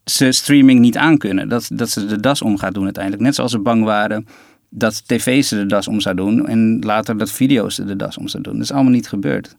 [0.05, 1.50] ze streaming niet aankunnen.
[1.50, 3.24] Dat, dat ze de das om gaat doen uiteindelijk.
[3.24, 4.27] Net zoals ze bang waren
[4.69, 8.17] dat tv's ze de das om zou doen en later dat video's ze de das
[8.17, 8.53] om zou doen.
[8.53, 9.55] Dat is allemaal niet gebeurd.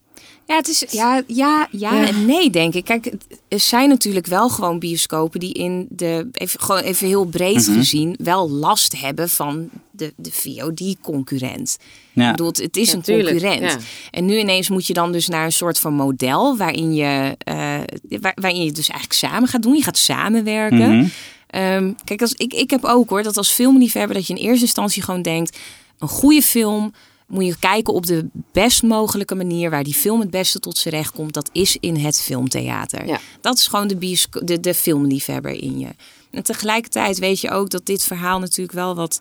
[0.46, 2.06] Ja, het is, ja, ja, ja, Ja.
[2.06, 2.84] en nee, denk ik.
[2.84, 3.12] Kijk,
[3.48, 7.76] er zijn natuurlijk wel gewoon bioscopen die in de, even, gewoon even heel breed Mhm.
[7.78, 11.76] gezien, wel last hebben van de, de VOD-concurrent.
[12.12, 12.24] Ja.
[12.24, 13.72] Ik bedoel, het, is Ja, een tuurlijk, concurrent.
[13.72, 13.78] ja.
[14.10, 17.54] En nu ineens moet je dan dus naar een soort van model waarin je, eh,
[18.20, 19.74] waar, waarin je het dus eigenlijk samen gaat doen.
[19.76, 20.96] Je gaat samenwerken.
[20.96, 21.06] Mhm.
[21.46, 24.64] Ehm, kijk, als, ik, ik heb ook hoor, dat als filmliefhebber dat je in eerste
[24.64, 25.58] instantie gewoon denkt,
[25.98, 26.92] een goede film
[27.26, 30.94] moet je kijken op de best mogelijke manier waar die film het beste tot zijn
[30.94, 31.34] recht komt.
[31.34, 33.06] Dat is in het filmtheater.
[33.06, 33.20] Ja.
[33.40, 35.88] Dat is gewoon de, biosco- de, de filmliefhebber in je.
[36.30, 39.18] En tegelijkertijd weet je ook dat dit verhaal natuurlijk wel wat...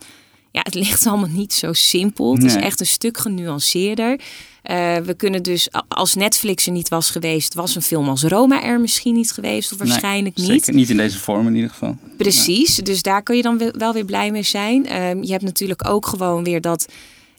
[0.55, 2.33] Ja, het ligt allemaal niet zo simpel.
[2.33, 4.19] Het is echt een stuk genuanceerder.
[4.61, 8.63] Eh, we kunnen dus, als Netflix er niet was geweest, was een film als Roma
[8.63, 9.71] er misschien niet geweest.
[9.71, 10.45] Of Nee, waarschijnlijk niet.
[10.45, 11.97] Zeker niet in deze vorm in ieder geval.
[12.17, 14.87] Precies, dus daar kun je dan wel- wel weer blij mee zijn.
[14.87, 16.85] Ehm, je hebt natuurlijk ook gewoon weer dat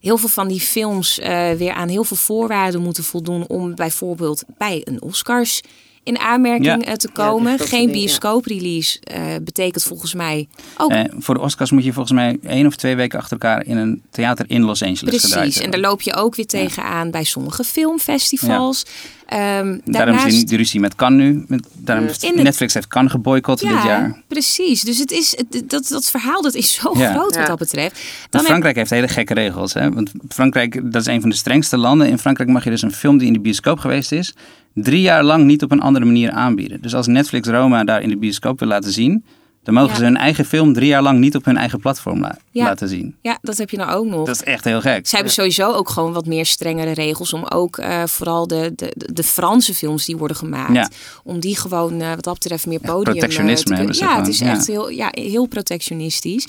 [0.01, 4.43] heel veel van die films eh, weer aan heel veel voorwaarden moeten voldoen om bijvoorbeeld
[4.59, 5.61] bij een Oscars
[6.07, 6.91] in aanmerking Ja.
[6.91, 7.59] eh, te komen.
[7.59, 12.15] soort Geen bioscooprelease eh betekent volgens mij ook Eh, voor de Oscars moet je volgens
[12.15, 15.63] mij één of twee weken achter elkaar in een theater in Los Angeles gedraaid Precies,
[15.63, 17.65] en daar loop je ook weer tegenaan bij sommige
[18.11, 18.85] filmfestivals.
[19.27, 21.45] Ehm, Daarom daarnaast- is die ruzie met Cannes nu.
[21.49, 24.23] Met, daarom heeft het- Netflix heeft Cannes geboycott dit jaar.
[24.29, 24.81] precies.
[24.83, 27.11] Dus het is, het- dat, dat verhaal dat is zo Ja.
[27.13, 27.45] groot wat Ja.
[27.47, 28.01] dat betreft.
[28.31, 29.75] Dan Frankrijk heeft hele gekke regels.
[29.75, 29.91] Hè?
[29.93, 32.09] Want Frankrijk, dat is een van de strengste landen.
[32.09, 34.35] In Frankrijk mag je dus een film die in de bioscoop geweest is,
[34.83, 36.81] drie jaar lang niet op een andere manier aanbieden.
[36.83, 39.25] Dus als Netflix Roma daar in de bioscoop wil laten zien,
[39.63, 39.97] dan mogen Ja.
[39.97, 42.65] ze hun eigen film drie jaar lang niet op hun eigen platform la- Ja.
[42.65, 43.15] laten zien.
[43.23, 44.27] ja, dat heb je nou ook nog.
[44.27, 45.07] Dat is echt heel gek.
[45.07, 48.93] Zij hebben sowieso ook gewoon wat meer strengere regels om ook eh, vooral de, de,
[49.13, 50.89] de Franse films die worden gemaakt, Ja.
[51.25, 54.17] om die gewoon eh, wat dat betreft meer podium eh, protectionisme te hebben ze Ja,
[54.19, 56.47] het is echt heel, ja, heel protectionistisch.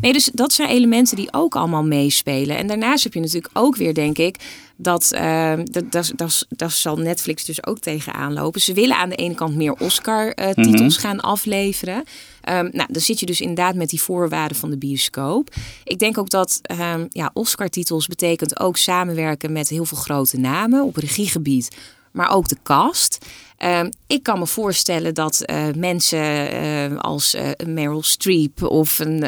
[0.00, 2.56] Nee, dus dat zijn elementen die ook allemaal meespelen.
[2.56, 4.36] En daarnaast heb je natuurlijk ook weer, denk ik,
[4.82, 8.60] dat, eh, dat, dat, dat, dat zal Netflix dus ook tegenaan lopen.
[8.60, 11.06] Ze willen aan de ene kant meer Oscar-titels Mhm.
[11.06, 12.04] gaan afleveren.
[12.40, 15.54] Ehm, nou, dan zit je dus inderdaad met die voorwaarden van de bioscoop.
[15.84, 20.84] Ik denk ook dat ehm, ja, Oscar-titels betekent ook samenwerken met heel veel grote namen
[20.84, 21.76] op regiegebied.
[22.12, 23.18] maar ook de cast.
[23.56, 29.24] Ehm, ik kan me voorstellen dat eh, mensen eh, als uh, Meryl Streep of een,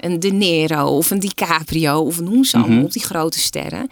[0.00, 2.84] een De Niro of een DiCaprio of noem ze allemaal Mhm.
[2.84, 3.88] op, die grote sterren.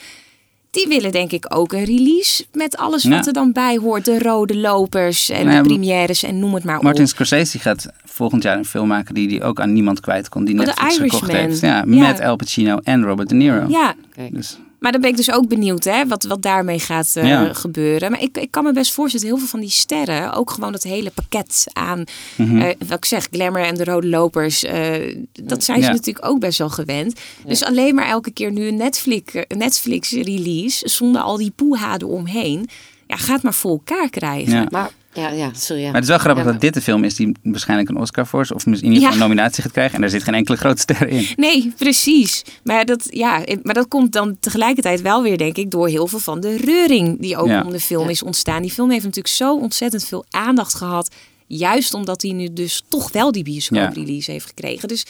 [0.76, 3.26] Die willen denk ik ook een release met alles wat Ja.
[3.26, 4.04] er dan bij hoort.
[4.04, 7.08] De rode lopers en Nou ja, de premières en noem het maar Martin op.
[7.08, 10.44] Scorsese gaat volgend jaar een film maken die hij ook aan niemand kwijt kon.
[10.44, 11.60] Die Oh, Netflix gekocht heeft.
[11.60, 11.84] Ja, Ja.
[12.08, 13.64] met Al Pacino en Robert De Niro.
[13.68, 14.34] Ja, Kijk.
[14.34, 17.52] Dus, Maar dan ben ik dus ook benieuwd hè, wat, wat daarmee gaat eh, Ja.
[17.52, 18.10] gebeuren.
[18.10, 20.82] Maar ik, ik kan me best voorstellen, heel veel van die sterren, ook gewoon het
[20.82, 22.04] hele pakket aan,
[22.36, 22.56] Mhm.
[22.60, 26.38] eh, wat ik zeg, glamour en de rode lopers, eh, dat zijn ze natuurlijk ook
[26.40, 27.20] best wel gewend.
[27.46, 31.98] Dus alleen maar elke keer nu een Netflix, een Netflix release, zonder al die poeha
[31.98, 32.68] eromheen,
[33.06, 34.52] ja, gaat maar voor elkaar krijgen.
[34.52, 34.66] ja.
[34.70, 35.80] Maar ja, ja, sorry.
[35.82, 35.86] Ja.
[35.86, 38.26] Maar het is wel grappig Ja, dat dit de film is die waarschijnlijk een Oscar
[38.26, 38.52] voor is.
[38.52, 39.12] Of in ieder geval Ja.
[39.12, 39.94] een nominatie gaat krijgen.
[39.94, 41.26] En daar zit geen enkele grote ster in.
[41.36, 42.44] Nee, precies.
[42.64, 46.18] Maar dat, ja, maar dat komt dan tegelijkertijd wel weer, denk ik, door heel veel
[46.18, 47.62] van de reuring die ook Ja.
[47.64, 48.10] om de film Ja.
[48.10, 48.62] is ontstaan.
[48.62, 51.10] Die film heeft natuurlijk zo ontzettend veel aandacht gehad.
[51.46, 54.88] Juist omdat hij nu dus toch wel die bioscoop-release heeft gekregen.
[54.88, 55.06] Dus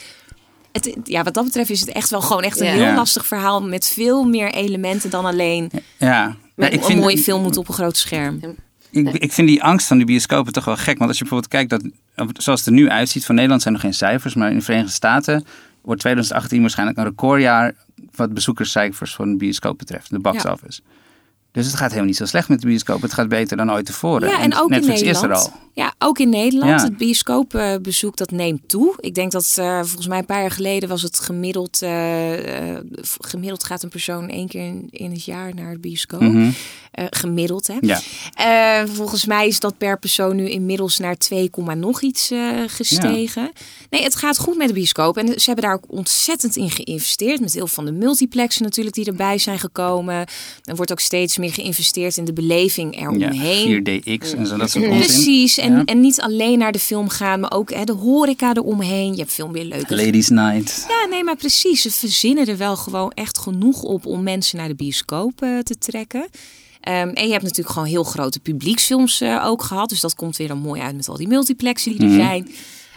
[0.73, 2.73] het, ja, wat dat betreft is het echt wel gewoon echt een Ja.
[2.73, 2.95] heel Ja.
[2.95, 6.37] lastig verhaal met veel meer elementen dan alleen Ja.
[6.57, 8.41] Ja, ik een vind, mooie film moet op een groot scherm.
[8.97, 10.99] Ik, ik vind die angst van de bioscopen toch wel gek.
[10.99, 13.83] Want als je bijvoorbeeld kijkt, dat, zoals het er nu uitziet, van Nederland zijn nog
[13.83, 14.35] geen cijfers.
[14.35, 15.45] Maar in de Verenigde Staten
[15.83, 17.75] wordt 2018 waarschijnlijk een recordjaar
[18.15, 20.11] wat bezoekerscijfers voor een bioscoop betreft.
[20.11, 20.57] De box Ja.
[21.57, 23.03] Dus het gaat helemaal niet zo slecht met de bioscoop.
[23.03, 24.29] Het gaat beter dan ooit tevoren.
[24.29, 25.53] Ja, en ook Netflix in is er Nederland.
[25.53, 25.61] al.
[25.77, 26.81] Ja, ook in Nederland.
[26.81, 26.87] Ja.
[26.87, 28.95] Het bioscoopbezoek dat neemt toe.
[29.01, 31.83] Ik denk dat eh, volgens mij een paar jaar geleden was het gemiddeld.
[31.83, 32.85] eh, eh,
[33.21, 36.21] gemiddeld gaat een persoon één keer in, in het jaar naar de bioscoop.
[36.21, 36.51] Mhm.
[37.11, 37.77] Gemiddeld, hè?
[37.81, 38.87] Ja.
[38.87, 42.33] Volgens mij is dat per persoon nu inmiddels naar 2, nog iets
[42.67, 43.51] gestegen.
[43.91, 45.17] Nee, het gaat goed met de bioscoop.
[45.17, 47.41] En ze hebben daar ook ontzettend in geïnvesteerd.
[47.41, 50.27] Met heel veel van de multiplexen natuurlijk die erbij zijn gekomen.
[50.65, 53.81] Er wordt ook steeds meer geïnvesteerd in de beleving Ja, eromheen.
[53.81, 54.99] 4DX en zo, dat soort onzin.
[55.01, 55.85] Precies, en, Ja.
[55.85, 59.13] en niet alleen naar de film gaan, maar ook hè, de horeca eromheen.
[59.13, 59.97] Je hebt veel meer leuke...
[59.97, 60.85] Ladies Night.
[60.89, 61.83] Ja, nee, maar precies.
[61.83, 65.79] Ze verzinnen er wel gewoon echt genoeg op om mensen naar de bioscoop eh, te
[65.79, 66.29] trekken.
[66.81, 69.89] Ehm, en je hebt natuurlijk gewoon heel grote publieksfilms eh, ook gehad.
[69.89, 72.17] Dus dat komt weer dan mooi uit met al die multiplexen die er Mhm.
[72.17, 72.49] zijn.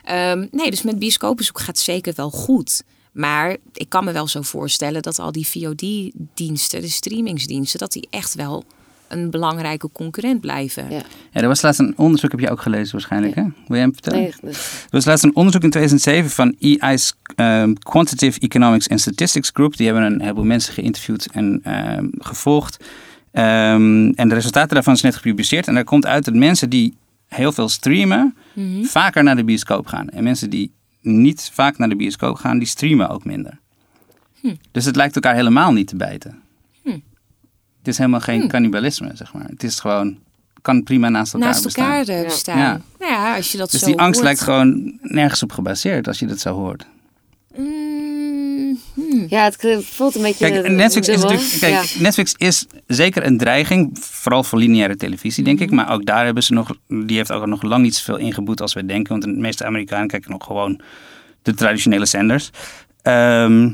[0.03, 2.83] Ehm, nee, dus met bioscoopbezoek gaat het zeker wel goed.
[3.19, 8.07] Maar ik kan me wel zo voorstellen dat al die VOD-diensten, de streamingsdiensten, dat die
[8.09, 8.63] echt wel
[9.07, 10.89] een belangrijke concurrent blijven.
[10.89, 11.01] Ja.
[11.31, 13.41] Ja, er was laatst een onderzoek, heb je ook gelezen waarschijnlijk, hè?
[13.41, 14.19] Wil jij hem vertellen?
[14.19, 18.99] Nee, dus- Er was laatst een onderzoek in 2007 van EI's ehm, Quantitative Economics and
[19.01, 19.77] Statistics Group.
[19.77, 22.83] Die hebben een heleboel mensen geïnterviewd en ehm, gevolgd.
[23.31, 25.67] Ehm, en de resultaten daarvan zijn net gepubliceerd.
[25.67, 26.93] En daar komt uit dat mensen die
[27.27, 28.83] heel veel streamen, Mhm.
[28.83, 30.09] vaker naar de bioscoop gaan.
[30.09, 33.59] En mensen die niet vaak naar de bioscoop gaan, die streamen ook minder.
[34.41, 34.55] Hm.
[34.71, 36.41] Dus het lijkt elkaar helemaal niet te bijten.
[36.83, 36.89] Hm.
[37.77, 38.47] Het is helemaal geen Hm.
[38.47, 39.45] cannibalisme, zeg maar.
[39.47, 40.17] Het is gewoon,
[40.61, 41.85] kan prima naast elkaar Naast bestaan.
[41.91, 42.23] elkaar eh, Ja.
[42.27, 42.57] bestaan.
[42.57, 42.81] Ja.
[42.99, 44.25] Nou ja, als je dat Dus zo die angst hoort.
[44.25, 46.85] lijkt gewoon nergens op gebaseerd als je dat zo hoort.
[47.57, 48.08] Mm,
[49.09, 49.25] hmm.
[49.29, 50.49] ja, het voelt een beetje.
[50.49, 52.01] Kijk, Netflix is, natuurlijk, kijk, Ja.
[52.01, 55.71] Netflix is zeker een dreiging, vooral voor lineaire televisie, denk ik.
[55.71, 58.73] Maar ook daar hebben ze nog, die heeft ook nog lang niet zoveel ingeboet als
[58.73, 59.11] we denken.
[59.11, 60.81] Want de meeste Amerikanen kijken nog gewoon
[61.41, 62.49] de traditionele zenders.
[63.01, 63.69] Ehm,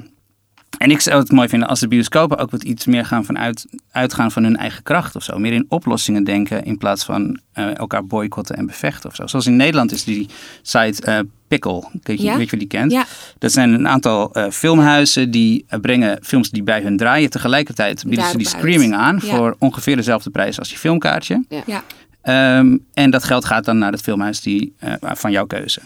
[0.78, 3.66] en ik zou het mooi vinden als de bioscopen ook wat iets meer gaan vanuit,
[3.92, 5.38] uitgaan van hun eigen kracht of zo.
[5.38, 9.28] Meer in oplossingen denken in plaats van eh, elkaar boycotten en bevechten of zo.
[9.28, 10.30] Zoals in Nederland is die
[10.62, 11.84] site eh Pickle.
[12.04, 12.38] Weet je, Ja.
[12.38, 12.92] weet je wie die kent?
[12.92, 13.06] Ja,
[13.38, 17.30] Dat zijn een aantal eh, filmhuizen die brengen films die bij hun draaien.
[17.30, 18.56] Tegelijkertijd bieden ze die uit.
[18.58, 19.36] streaming aan Ja.
[19.36, 21.44] voor ongeveer dezelfde prijs als je filmkaartje.
[21.66, 21.84] ja.
[22.22, 25.82] Ehm, en dat geld gaat dan naar het filmhuis die, eh, van jouw keuze.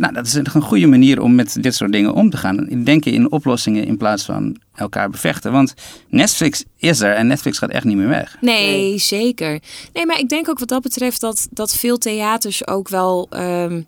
[0.00, 2.82] Nou, dat is een een goede manier om met dit soort dingen om te gaan.
[2.84, 5.52] Denken in oplossingen in plaats van elkaar bevechten.
[5.52, 5.74] Want
[6.08, 8.36] Netflix is er en Netflix gaat echt niet meer weg.
[8.40, 9.60] Nee, zeker.
[9.92, 13.26] Nee, maar ik denk ook wat dat betreft dat, dat veel theaters ook wel.
[13.30, 13.82] ehm,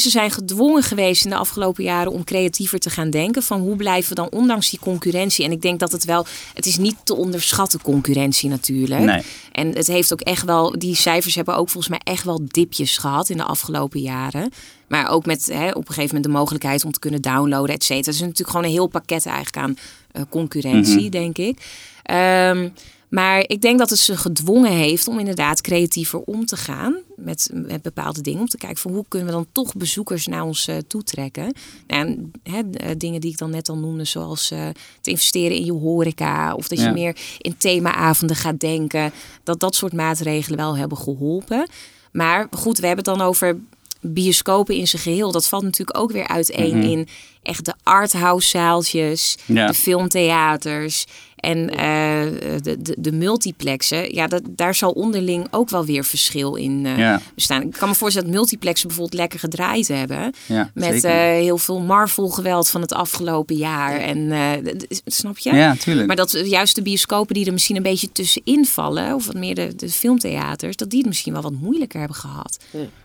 [0.00, 3.42] ze zijn gedwongen geweest in de afgelopen jaren om creatiever te gaan denken.
[3.42, 5.44] Van hoe blijven we dan ondanks die concurrentie?
[5.44, 6.26] En ik denk dat het wel.
[6.54, 9.00] Het is niet te onderschatten, concurrentie natuurlijk.
[9.00, 9.22] Nee.
[9.52, 10.78] En het heeft ook echt wel.
[10.78, 14.50] Die cijfers hebben ook volgens mij echt wel dipjes gehad in de afgelopen jaren.
[14.88, 17.82] Maar ook met hè, op een gegeven moment de mogelijkheid om te kunnen downloaden, et
[17.84, 18.06] cetera.
[18.06, 19.76] Het is natuurlijk gewoon een heel pakket eigenlijk aan
[20.12, 21.10] eh, concurrentie, Mhm.
[21.10, 21.58] denk ik.
[22.02, 22.68] Ehm,
[23.12, 27.50] maar ik denk dat het ze gedwongen heeft om inderdaad creatiever om te gaan met,
[27.52, 28.40] met bepaalde dingen.
[28.40, 31.54] Om te kijken van hoe kunnen we dan toch bezoekers naar ons eh, toetrekken.
[31.86, 34.68] En, hè, eh, dingen die ik dan net al noemde, zoals eh,
[35.00, 36.54] te investeren in je horeca.
[36.54, 39.12] Of dat je meer in themaavonden gaat denken.
[39.42, 41.68] Dat dat soort maatregelen wel hebben geholpen.
[42.12, 43.58] Maar goed, we hebben het dan over
[44.00, 45.32] bioscopen in zijn geheel.
[45.32, 46.86] Dat valt natuurlijk ook weer uiteen Mhm.
[46.88, 47.08] in,
[47.42, 49.66] echt de arthouse zaaltjes, Ja.
[49.66, 51.04] de filmtheaters
[51.36, 54.14] en eh, de, de, de multiplexen.
[54.14, 57.20] Ja, dat, daar zal onderling ook wel weer verschil in eh, Ja.
[57.34, 57.62] bestaan.
[57.62, 60.32] Ik kan me voorstellen dat multiplexen bijvoorbeeld lekker gedraaid hebben.
[60.46, 63.96] Ja, met eh, heel veel Marvel geweld van het afgelopen jaar.
[64.00, 64.74] En eh,
[65.04, 65.54] snap je?
[65.54, 66.06] Ja, tuurlijk.
[66.06, 69.54] Maar dat juist de bioscopen die er misschien een beetje tussenin vallen, of wat meer
[69.54, 72.58] de, de filmtheaters, dat die het misschien wel wat moeilijker hebben gehad.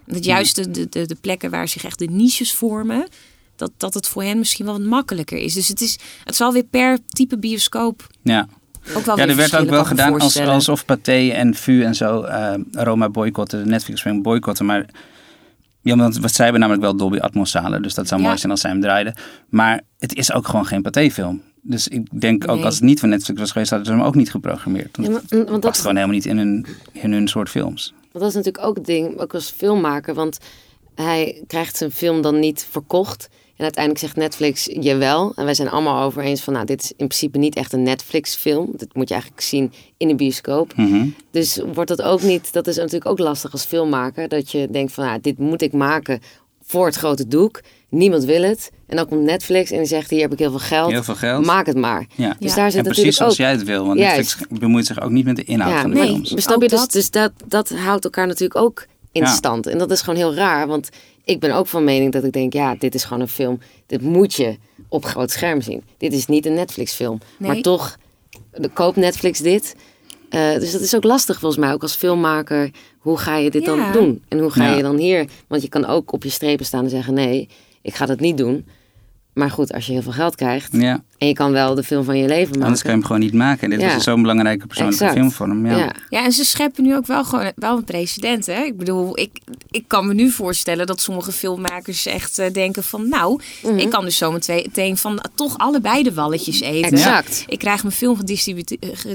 [0.05, 3.07] Dat juist de, de, de, de plekken waar zich echt de niches vormen,
[3.57, 5.53] dat, dat het voor hen misschien wel wat makkelijker is.
[5.53, 8.47] Dus het, is, het zal weer per type bioscoop ja.
[8.95, 12.21] ook wel Ja, er werd ook wel gedaan als, alsof Pathé en VU en zo
[12.21, 14.65] eh, Roma boycotten, de Netflix boycotten.
[14.65, 14.85] Maar
[15.81, 18.27] ja, want wat zij hebben namelijk wel Dolby Atmos zalen, dus dat zou Ja.
[18.27, 19.13] mooi zijn als zij hem draaiden.
[19.49, 21.41] Maar het is ook gewoon geen Pathé film.
[21.61, 22.65] Dus ik denk ook Nee.
[22.65, 24.97] als het niet van Netflix was geweest, hadden ze hem ook niet geprogrammeerd.
[24.97, 27.49] Want Ja, maar- het want dat- past gewoon helemaal niet in hun, in hun soort
[27.49, 27.93] films.
[28.11, 30.13] Want dat is natuurlijk ook het ding, ook als filmmaker.
[30.13, 30.37] Want
[30.95, 33.29] hij krijgt zijn film dan niet verkocht.
[33.57, 35.31] En uiteindelijk zegt Netflix jawel.
[35.35, 37.83] En wij zijn allemaal over eens van, nou, dit is in principe niet echt een
[37.83, 38.69] Netflix-film.
[38.75, 40.75] Dit moet je eigenlijk zien in een bioscoop.
[40.75, 41.07] Mhm.
[41.31, 44.27] Dus wordt dat ook niet, dat is natuurlijk ook lastig als filmmaker.
[44.27, 46.19] Dat je denkt van, nou, dit moet ik maken
[46.63, 47.61] voor het grote doek.
[47.89, 48.71] Niemand wil het.
[48.87, 50.91] En dan komt Netflix en die zegt, hier heb ik heel veel geld.
[50.91, 51.45] Heel veel geld.
[51.45, 52.05] Maak het maar.
[52.15, 52.35] Ja.
[52.39, 52.55] Dus Ja.
[52.55, 53.39] daar zit En precies natuurlijk zoals ook...
[53.39, 54.17] jij het wil, want Juist.
[54.17, 56.07] Netflix bemoeit zich ook niet met de inhoud Ja, van de nee.
[56.07, 56.29] films.
[56.35, 56.67] Snap je?
[56.67, 56.91] Dus, dat.
[56.91, 58.85] dus dat, dat houdt elkaar natuurlijk ook
[59.17, 59.33] in Ja.
[59.33, 59.67] stand.
[59.67, 60.67] En dat is gewoon heel raar.
[60.67, 60.89] Want
[61.23, 62.53] ik ben ook van mening dat ik denk...
[62.53, 63.59] ja, dit is gewoon een film.
[63.85, 64.57] Dit moet je
[64.89, 65.83] op groot scherm zien.
[65.97, 67.19] Dit is niet een Netflix film.
[67.37, 67.51] Nee.
[67.51, 67.97] Maar toch
[68.51, 69.75] de- koopt Netflix dit.
[70.29, 71.73] Eh, dus dat is ook lastig volgens mij.
[71.73, 72.71] Ook als filmmaker.
[72.99, 73.75] Hoe ga je dit Ja.
[73.75, 74.23] dan doen?
[74.27, 74.75] En hoe ga Ja.
[74.75, 75.25] je dan hier...
[75.47, 77.13] Want je kan ook op je strepen staan en zeggen...
[77.13, 77.49] nee,
[77.81, 78.67] ik ga dat niet doen.
[79.37, 80.69] Maar goed, als je heel veel geld krijgt...
[80.71, 82.61] Ja, en je kan wel de film van je leven maken...
[82.63, 83.69] anders kan je hem gewoon niet maken.
[83.69, 83.93] Dit Ja.
[83.93, 85.19] was zo'n belangrijke persoonlijke Exact.
[85.19, 85.65] film voor hem.
[85.65, 85.77] Ja.
[85.77, 85.91] ja.
[86.09, 88.45] Ja, en ze scheppen nu ook wel gewoon wel een precedent.
[88.45, 88.61] Hè?
[88.63, 89.31] Ik bedoel, ik,
[89.71, 93.09] ik kan me nu voorstellen dat sommige filmmakers echt eh, denken van...
[93.09, 93.77] nou, Mhm.
[93.77, 96.91] ik kan dus zo meteen van toch allebei de walletjes eten.
[96.91, 97.43] Exact.
[97.47, 99.05] Ik krijg mijn film gedistributeerd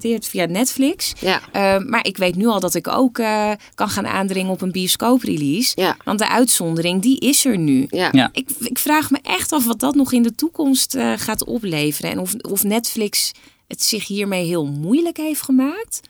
[0.00, 1.12] via Netflix.
[1.20, 1.40] Ja.
[1.52, 4.72] Eh, maar ik weet nu al dat ik ook eh, kan gaan aandringen op een
[4.72, 5.72] bioscooprelease.
[5.74, 5.96] Ja.
[6.04, 7.86] Want de uitzondering, die is er nu.
[7.90, 8.08] Ja.
[8.12, 8.28] Ja.
[8.32, 12.10] Ik, ik vraag me echt af wat dat nog in de toekomst eh, gaat opleveren.
[12.10, 13.32] En of, of Netflix
[13.68, 16.00] het zich hiermee heel moeilijk heeft gemaakt.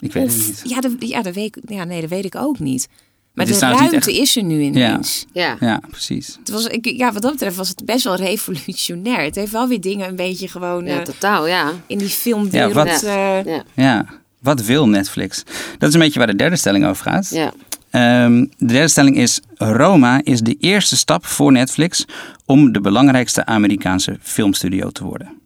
[0.00, 0.62] Ik weet het niet.
[0.64, 2.88] ja, dat, ja, dat weet, ik- ja, nee, dat weet ik ook niet.
[3.34, 5.26] Maar Het is de trouwens ruimte echt- is er nu ineens.
[5.32, 5.56] ja.
[5.60, 6.36] Ja, precies.
[6.38, 9.20] Het was, ik, ja, wat dat betreft was het best wel revolutionair.
[9.24, 11.72] Het heeft wel weer dingen een beetje gewoon Ja, eh, totaal, ja.
[11.86, 12.74] in die filmwereld.
[12.74, 13.64] Ja, wat- eh, Ja.
[13.74, 14.06] Ja,
[14.40, 15.42] wat wil Netflix?
[15.78, 17.28] Dat is een beetje waar de derde stelling over gaat.
[17.30, 17.52] Ja.
[17.90, 22.04] Ehm, de derde stelling is: Roma is de eerste stap voor Netflix
[22.46, 25.40] om de belangrijkste Amerikaanse filmstudio te worden.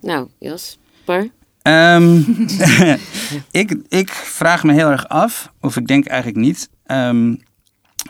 [0.00, 1.30] Nou, Jasper.
[1.64, 2.20] Ehm,
[3.50, 7.34] ik, ik vraag me heel erg af, of ik denk eigenlijk niet, ehm,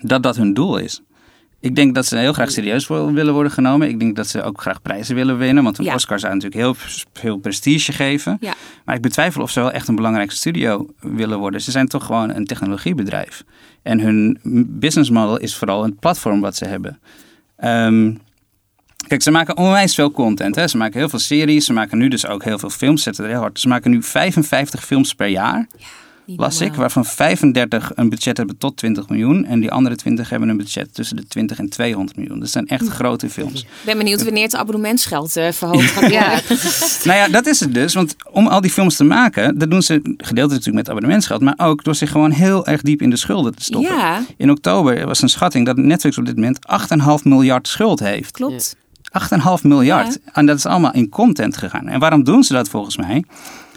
[0.03, 1.03] dat dat hun doel is.
[1.61, 3.89] Ik denk dat ze heel graag serieus willen worden genomen.
[3.89, 5.65] Ik denk dat ze ook graag prijzen willen winnen.
[5.65, 5.95] Want een Ja.
[5.95, 6.75] Oscar zou natuurlijk heel
[7.13, 8.37] veel prestige geven.
[8.41, 8.55] Ja.
[8.85, 11.61] Maar ik betwijfel of ze wel echt een belangrijkste studio willen worden.
[11.61, 13.45] Ze zijn toch gewoon een technologiebedrijf.
[13.83, 14.39] En hun
[14.69, 16.99] business model is vooral een platform wat ze hebben.
[17.57, 18.15] Ehm,
[19.07, 20.55] kijk, ze maken onwijs veel content.
[20.55, 20.69] Hè?
[20.69, 21.65] Ze maken heel veel series.
[21.65, 23.03] Ze maken nu dus ook heel veel films.
[23.03, 23.61] Zetten er heel hard.
[23.61, 25.67] Ze maken nu 55 films per jaar.
[26.27, 29.45] niet Las ik, waarvan 35 een budget hebben tot 20 miljoen.
[29.45, 32.41] En die andere 20 hebben een budget tussen de 20 en 200 miljoen.
[32.41, 33.61] Dat zijn echt grote films.
[33.61, 36.19] Ik ben benieuwd wanneer het abonnementsgeld eh, verhoogd gaat worden.
[36.19, 36.41] Ja.
[37.05, 37.95] Nou ja, dat is het dus.
[37.95, 41.41] Want om al die films te maken, dat doen ze gedeeltelijk natuurlijk met abonnementsgeld.
[41.41, 43.95] Maar ook door zich gewoon heel erg diep in de schulden te stoppen.
[43.95, 46.59] Ja, In oktober was een schatting dat Netflix op dit moment
[47.19, 48.31] 8,5 miljard schuld heeft.
[48.31, 48.77] klopt.
[49.23, 50.19] 8,5 miljard.
[50.33, 51.89] En dat is allemaal in content gegaan.
[51.89, 53.25] En waarom doen ze dat volgens mij?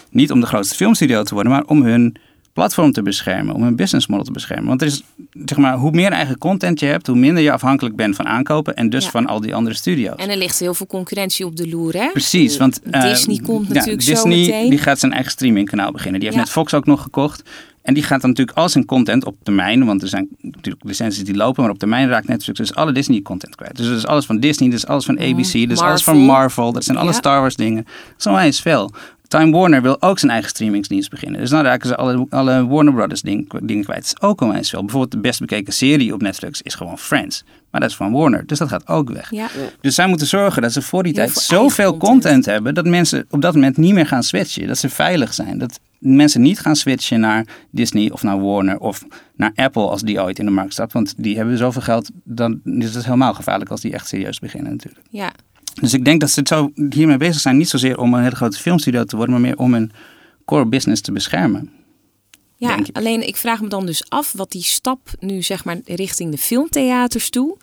[0.09, 2.15] Niet om de grootste filmstudio te worden, maar om hun
[2.53, 4.67] platform te beschermen, om hun business model te beschermen.
[4.67, 5.03] Want er is,
[5.45, 8.75] zeg maar, hoe meer eigen content je hebt, hoe minder je afhankelijk bent van aankopen
[8.75, 9.09] en dus Ja.
[9.09, 10.15] van al die andere studio's.
[10.17, 12.09] En er ligt heel veel concurrentie op de loer, hè?
[12.11, 14.69] Precies, want eh, Disney komt natuurlijk zo Disney, meteen.
[14.69, 16.19] die gaat zijn eigen streamingkanaal beginnen.
[16.19, 16.45] Die heeft Ja.
[16.45, 17.43] net Fox ook nog gekocht.
[17.87, 21.23] En die gaat dan natuurlijk al zijn content op termijn, want er zijn natuurlijk licenties
[21.23, 23.75] die lopen, maar op termijn raakt Netflix dus alle Disney content kwijt.
[23.75, 26.17] Dus dat is alles van Disney, dat is alles van ABC, dat is alles van
[26.17, 26.71] Marvel.
[26.71, 27.15] Dat zijn alle Ja.
[27.15, 27.85] Star Wars dingen.
[28.17, 28.91] Dat is veel.
[29.27, 31.39] Time Warner wil ook zijn eigen streamingsdienst beginnen.
[31.39, 33.99] Dus dan raken ze alle, alle Warner Brothers ding, dingen kwijt.
[33.99, 34.81] Dat is ook onwijs veel.
[34.81, 37.43] Bijvoorbeeld de best bekeken serie op Netflix is gewoon Friends.
[37.71, 39.31] Maar dat is van Warner, dus dat gaat ook weg.
[39.31, 39.47] Ja.
[39.81, 42.11] Dus zij moeten zorgen dat ze voor die Heel tijd veel zoveel content.
[42.11, 42.45] content.
[42.45, 44.67] hebben dat mensen op dat moment niet meer gaan switchen.
[44.67, 45.57] Dat ze veilig zijn.
[45.57, 49.05] Dat mensen niet gaan switchen naar Disney of naar Warner of
[49.35, 50.93] naar Apple als die ooit in de markt stapt.
[50.93, 54.71] Want die hebben zoveel geld, dan is het helemaal gevaarlijk als die echt serieus beginnen
[54.71, 55.05] natuurlijk.
[55.09, 55.31] ja.
[55.81, 58.35] Dus ik denk dat ze het zo hiermee bezig zijn, niet zozeer om een hele
[58.35, 59.91] grote filmstudio te worden, maar meer om hun
[60.45, 61.71] core business te beschermen.
[62.55, 62.97] Ja, ik.
[62.97, 66.37] alleen ik vraag me dan dus af wat die stap nu zeg maar richting de
[66.37, 67.57] filmtheaters toe.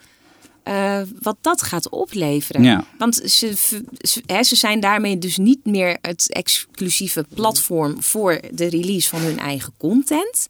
[0.65, 2.63] Eh, wat dat gaat opleveren.
[2.63, 2.83] Ja.
[2.97, 3.83] Want ze, ze,
[4.25, 9.39] hè, ze zijn daarmee dus niet meer het exclusieve platform voor de release van hun
[9.39, 10.47] eigen content.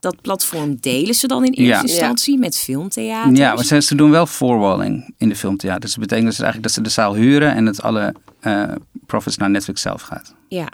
[0.00, 1.92] Dat platform delen ze dan in eerste Ja.
[1.92, 3.38] instantie met filmtheaters.
[3.38, 5.80] Ja, maar ze, ze doen wel voorwalling in de filmtheater.
[5.80, 8.62] Dus dat betekent dus eigenlijk dat ze de zaal huren en dat alle eh,
[9.06, 10.34] profits naar Netflix zelf gaat.
[10.48, 10.68] Ja,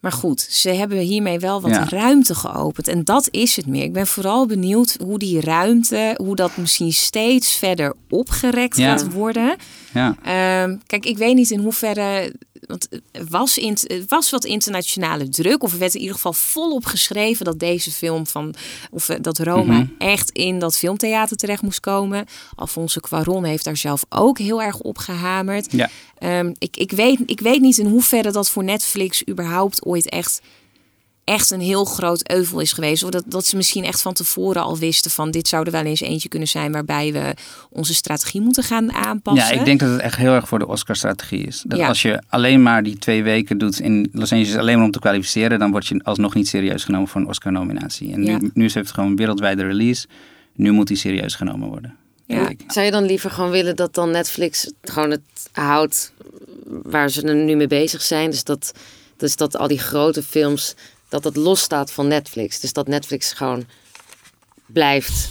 [0.00, 1.88] maar goed, ze hebben hiermee wel wat Ja.
[1.88, 2.88] ruimte geopend.
[2.88, 3.82] En dat is het meer.
[3.82, 8.90] Ik ben vooral benieuwd hoe die ruimte, hoe dat misschien steeds verder opgerekt Ja.
[8.90, 9.56] gaat worden.
[9.94, 10.16] Ja.
[10.22, 12.32] Ehm, kijk, ik weet niet in hoeverre.
[12.66, 12.88] Want
[13.28, 13.76] was, in,
[14.08, 15.62] was wat internationale druk.
[15.62, 18.54] Of er werd in ieder geval volop geschreven dat deze film van.
[18.90, 19.86] Of eh, dat Roma Mhm.
[19.98, 22.26] echt in dat filmtheater terecht moest komen.
[22.54, 25.72] Alfonso Cuaron heeft daar zelf ook heel erg op gehamerd.
[25.72, 25.90] Ja.
[26.18, 30.40] Ehm, ik, ik, weet, ik weet niet in hoeverre dat voor Netflix überhaupt ooit echt,
[31.26, 33.02] echt een heel groot euvel is geweest.
[33.02, 35.82] Of dat, dat ze misschien echt van tevoren al wisten van dit zou er wel
[35.84, 37.34] eens eentje kunnen zijn waarbij we
[37.70, 39.54] onze strategie moeten gaan aanpassen.
[39.54, 41.62] Ja, ik denk dat het echt heel erg voor de Oscar-strategie is.
[41.66, 41.88] Dat Ja.
[41.88, 44.98] als je alleen maar die twee weken doet in Los Angeles alleen maar om te
[44.98, 48.12] kwalificeren, dan word je alsnog niet serieus genomen voor een Oscar-nominatie.
[48.12, 48.38] En Ja.
[48.38, 50.06] nu, nu is het gewoon een wereldwijde release.
[50.54, 51.94] Nu moet die serieus genomen worden.
[52.26, 52.50] Ja.
[52.66, 55.20] Zou je dan liever gewoon willen dat dan Netflix gewoon het
[55.52, 56.12] houdt
[56.82, 58.30] waar ze er nu mee bezig zijn?
[58.30, 58.72] Dus dat,
[59.16, 60.74] dus dat al die grote films,
[61.08, 62.60] dat het losstaat van Netflix.
[62.60, 63.66] Dus dat Netflix gewoon
[64.66, 65.28] blijft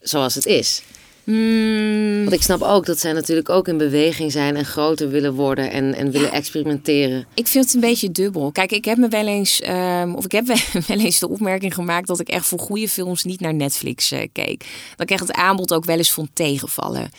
[0.00, 0.82] zoals het is.
[1.24, 5.34] Hmm, Want ik snap ook dat zij natuurlijk ook in beweging zijn en groter willen
[5.34, 7.26] worden en, en willen experimenteren.
[7.34, 8.52] ik vind het een beetje dubbel.
[8.52, 10.46] Kijk, ik heb me wel eens, ehm, of ik heb
[10.86, 14.28] wel eens de opmerking gemaakt dat ik echt voor goede films niet naar Netflix eh,
[14.32, 14.64] keek.
[14.90, 17.10] Dat ik echt het aanbod ook wel eens vond tegenvallen.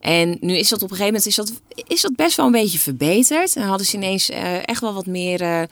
[0.00, 1.52] En nu is dat op een gegeven moment is dat,
[1.86, 3.56] is dat best wel een beetje verbeterd.
[3.56, 5.62] En hadden ze ineens eh, echt wel wat meer, eh,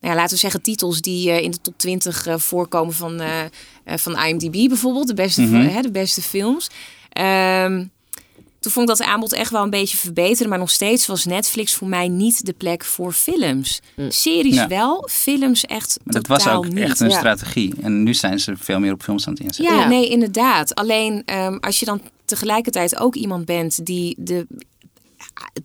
[0.00, 3.20] nou ja, laten we zeggen, titels die eh, in de top 20 eh, voorkomen van,
[3.20, 3.40] eh,
[3.96, 5.06] van IMDb bijvoorbeeld.
[5.06, 5.54] De beste, Mhm.
[5.68, 6.70] hè, de beste films.
[7.08, 7.84] Ehm,
[8.60, 10.48] toen vond ik dat aanbod echt wel een beetje verbeteren.
[10.48, 13.80] Maar nog steeds was Netflix voor mij niet de plek voor films.
[14.08, 14.68] Series Ja.
[14.68, 16.78] wel, films echt Maar dat was ook niet.
[16.78, 17.16] echt een Ja.
[17.18, 17.74] strategie.
[17.82, 19.74] En nu zijn ze veel meer op films aan het inzetten.
[19.76, 19.88] Ja, Ja.
[19.88, 20.74] nee, inderdaad.
[20.74, 24.46] Alleen ehm, als je dan tegelijkertijd ook iemand bent die de,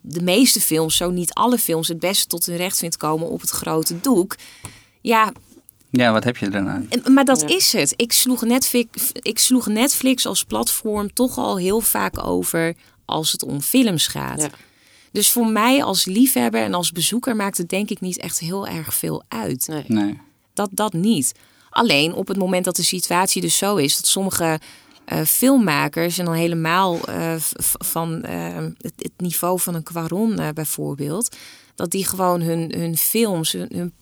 [0.01, 3.41] de meeste films, zo niet alle films, het beste tot hun recht vindt komen op
[3.41, 4.35] het grote doek.
[5.01, 5.31] Ja,
[5.89, 6.83] Ja, wat heb je daarna?
[6.89, 7.47] en- maar dat Ja.
[7.55, 7.93] is het.
[7.95, 13.43] Ik sloeg, Netflix, ik sloeg Netflix als platform toch al heel vaak over als het
[13.43, 14.41] om films gaat.
[14.41, 14.49] Ja.
[15.11, 18.67] Dus voor mij als liefhebber en als bezoeker maakt het denk ik niet echt heel
[18.67, 19.67] erg veel uit.
[19.67, 19.83] Nee.
[19.87, 20.19] Nee.
[20.53, 21.31] Dat, dat niet.
[21.69, 24.59] Alleen op het moment dat de situatie dus zo is dat sommige
[25.05, 27.33] eh, filmmakers en dan helemaal eh,
[27.85, 31.35] van eh, het, het niveau van een Quaron bijvoorbeeld,
[31.75, 33.93] dat die gewoon hun, hun films, hun,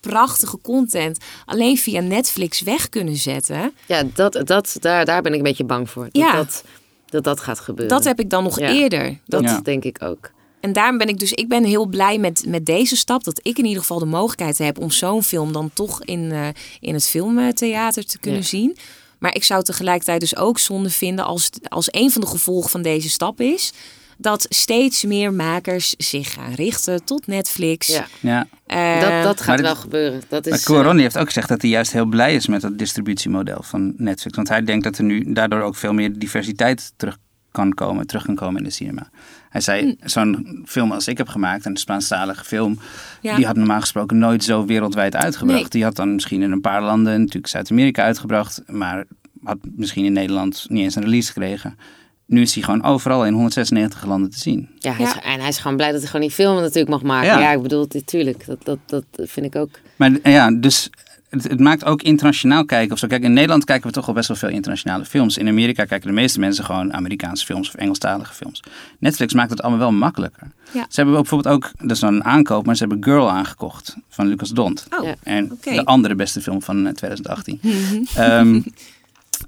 [0.00, 3.72] prachtige content alleen via Netflix weg kunnen zetten.
[3.86, 6.02] Ja, dat, dat, daar, daar ben ik een beetje bang voor.
[6.04, 6.32] Dat Ja.
[6.36, 6.64] dat,
[7.06, 7.96] dat, dat gaat gebeuren.
[7.96, 8.72] Dat heb ik dan nog Ja.
[8.72, 9.18] eerder.
[9.26, 9.60] Dat Ja.
[9.60, 10.30] denk ik ook.
[10.60, 13.24] En daarom ben ik dus, ik ben heel blij met, met deze stap.
[13.24, 16.48] Dat ik in ieder geval de mogelijkheid heb om zo'n film dan toch in, eh,
[16.80, 18.46] in het filmtheater te kunnen Ja.
[18.46, 18.76] zien.
[19.18, 22.82] Maar ik zou tegelijkertijd dus ook zonde vinden als, als een van de gevolgen van
[22.82, 23.72] deze stap is.
[24.20, 27.86] Dat steeds meer makers zich gaan richten tot Netflix.
[27.86, 28.06] Ja.
[28.20, 28.46] Ja.
[28.66, 30.22] Eh, Dat, dat maar gaat dit- wel gebeuren.
[30.28, 32.60] Dat Maar is, Cuarón eh, heeft ook gezegd dat hij juist heel blij is met
[32.60, 34.36] dat distributiemodel van Netflix.
[34.36, 37.16] Want hij denkt dat er nu daardoor ook veel meer diversiteit terug
[37.52, 39.10] kan komen, terug kan komen in de cinema.
[39.48, 42.78] Hij zei, zo'n film als ik heb gemaakt, een Spaanstalige film,
[43.20, 43.36] Ja.
[43.36, 45.60] die had normaal gesproken nooit zo wereldwijd uitgebracht.
[45.60, 45.68] Nee.
[45.68, 49.04] Die had dan misschien in een paar landen, natuurlijk Zuid-Amerika uitgebracht, maar
[49.42, 51.78] had misschien in Nederland niet eens een release gekregen.
[52.26, 54.68] Nu is hij gewoon overal in 196 landen te zien.
[54.78, 55.22] ja, hij is- Ja.
[55.22, 57.28] en hij is gewoon blij dat hij gewoon die film natuurlijk mag maken.
[57.28, 57.38] Ja.
[57.40, 58.46] Ja, ik bedoel, natuurlijk.
[58.46, 59.70] Dat, dat, dat vind ik ook.
[59.96, 60.90] Maar ja, dus
[61.28, 63.06] het, het maakt ook internationaal kijken of zo.
[63.06, 65.38] Kijk, in Nederland kijken we toch al best wel veel internationale films.
[65.38, 68.62] In Amerika kijken de meeste mensen gewoon Amerikaanse films of Engelstalige films.
[68.98, 70.50] Netflix maakt het allemaal wel makkelijker.
[70.72, 70.86] Ja.
[70.88, 74.26] Ze hebben bijvoorbeeld ook, dat is dan een aankoop, maar ze hebben Girl aangekocht van
[74.26, 74.86] Lucas Dont.
[74.98, 75.14] Oh, Ja.
[75.22, 77.60] En de andere beste film van eh, 2018.
[78.14, 78.60] Ehm,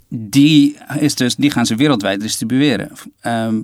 [0.08, 2.90] die, is dus, die gaan ze wereldwijd distribueren.
[3.20, 3.60] Ehm,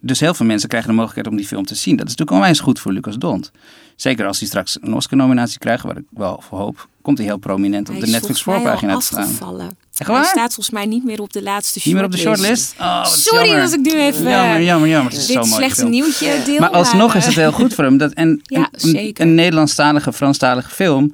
[0.00, 1.96] dus heel veel mensen krijgen de mogelijkheid om die film te zien.
[1.96, 3.50] Dat is natuurlijk onwijs goed voor Lucas Dont.
[3.96, 7.36] Zeker als hij straks een Oscar-nominatie krijgt, waar ik wel voor hoop, komt hij heel
[7.38, 9.22] prominent op hij de Netflix voorpagina te staan.
[9.22, 9.66] afgevallen.
[9.66, 10.24] Echt Hij waar?
[10.24, 12.74] staat volgens mij niet meer op de laatste Niet meer op de shortlist?
[12.80, 13.64] Oh, Sorry jammer.
[13.64, 15.12] dat ik nu even Jammer, jammer, jammer.
[15.12, 15.90] Het is dit mooie slechte film.
[15.90, 16.58] nieuwtje deel.
[16.58, 17.96] Maar alsnog is het eh, heel goed voor hem.
[17.98, 19.24] Dat, en Ja, een, zeker.
[19.26, 21.12] een Nederlandstalige, Franstalige film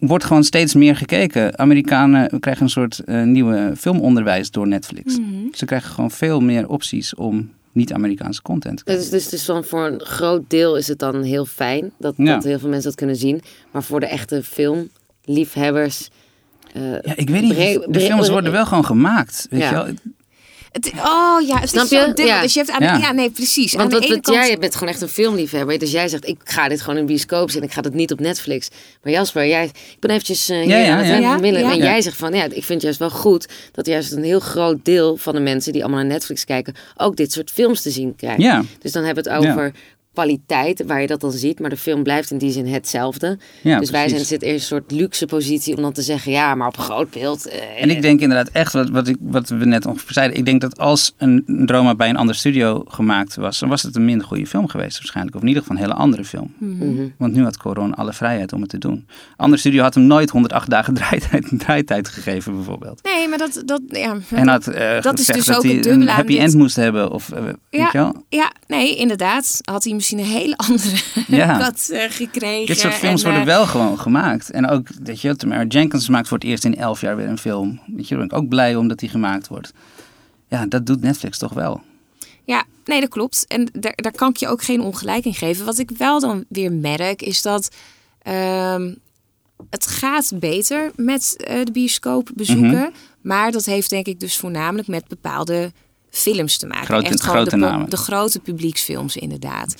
[0.00, 1.58] wordt gewoon steeds meer gekeken.
[1.58, 5.18] Amerikanen krijgen een soort eh, nieuwe filmonderwijs door Netflix.
[5.18, 5.28] Mhm.
[5.52, 9.02] Ze krijgen gewoon veel meer opties om niet-Amerikaanse content te kijken.
[9.02, 12.34] Dus, dus, dus dan voor een groot deel is het dan heel fijn dat, Ja.
[12.34, 13.42] dat heel veel mensen dat kunnen zien.
[13.70, 14.42] Maar voor de echte
[15.24, 16.08] filmliefhebbers.
[16.72, 17.84] eh, Ja, ik weet niet.
[17.94, 19.46] De films worden wel gewoon gemaakt.
[19.50, 19.68] Weet Ja.
[19.68, 19.86] je wel?
[20.72, 22.04] Het, oh ja, het Snap is zo je?
[22.06, 22.26] dubbel.
[22.26, 22.40] Ja.
[22.42, 22.96] Dus je hebt aan de- Ja.
[22.96, 23.12] ja.
[23.12, 23.72] nee, precies.
[23.72, 25.78] Want aan de wat, ene wat kant, jij bent gewoon echt een filmliefhebber.
[25.78, 27.62] Dus jij zegt, ik ga dit gewoon in bioscoop zien.
[27.62, 28.68] Ik ga het niet op Netflix.
[29.02, 31.40] Maar Jasper, jij, ik ben eventjes eh, hier Ja, ja, ja.
[31.40, 31.74] En Ja.
[31.74, 33.48] jij zegt van, ja, ik vind het juist wel goed...
[33.72, 36.74] dat juist een heel groot deel van de mensen die allemaal naar Netflix kijken...
[36.96, 38.42] ook dit soort films te zien krijgen.
[38.42, 38.62] Ja.
[38.78, 39.72] Dus dan hebben we het over
[40.14, 41.60] kwaliteit, waar je dat dan ziet.
[41.60, 43.38] Maar de film blijft in die zin hetzelfde.
[43.62, 46.32] Ja, dus wij zijn zitten in een soort luxe positie om dan te zeggen...
[46.32, 47.48] ja, maar op groot beeld...
[47.48, 50.44] eh, En ik denk inderdaad echt, wat, wat, ik, wat we net ongeveer zeiden, ik
[50.44, 54.04] denk dat als een drama bij een ander studio gemaakt was, dan was het een
[54.04, 55.36] minder goede film geweest waarschijnlijk.
[55.36, 56.54] Of in ieder geval een hele andere film.
[56.58, 57.08] mhm.
[57.18, 59.06] Want nu had Coron alle vrijheid om het te doen.
[59.36, 63.00] Ander studio had hem nooit 108 dagen draaitijd, draaitijd gegeven bijvoorbeeld.
[63.02, 64.16] Nee, maar dat, dat ja.
[64.30, 66.38] En had eh, Dat is dus dat ook een aan happy dit.
[66.42, 67.10] end moest hebben.
[67.10, 68.24] Of, weet je wel?
[68.28, 69.58] Ja, nee, inderdaad.
[69.62, 70.96] Had hij misschien een hele andere
[71.26, 71.58] Ja.
[71.64, 72.66] kat eh, gekregen.
[72.66, 74.50] Dit soort films en, worden wel gewoon gemaakt.
[74.50, 77.38] En ook, weet je, Tamara Jenkins maakt voor het eerst in elf jaar weer een
[77.38, 77.80] film.
[77.86, 79.72] Weet je, daar ben ik ook blij om dat die gemaakt wordt.
[80.48, 81.82] Ja, dat doet Netflix toch wel.
[82.44, 83.44] Ja, nee, dat klopt.
[83.48, 85.64] En daar, daar kan ik je ook geen ongelijk in geven.
[85.64, 87.68] Wat ik wel dan weer merk, is dat
[88.22, 88.94] ehm,
[89.70, 92.70] het gaat beter met de bioscoopbezoeken.
[92.70, 92.88] Mhm.
[93.24, 95.72] Maar dat heeft denk ik dus voornamelijk met bepaalde
[96.10, 96.86] films te maken.
[96.86, 97.90] Grote- Echt gewoon grote de, namen.
[97.90, 99.74] de grote publieksfilms inderdaad.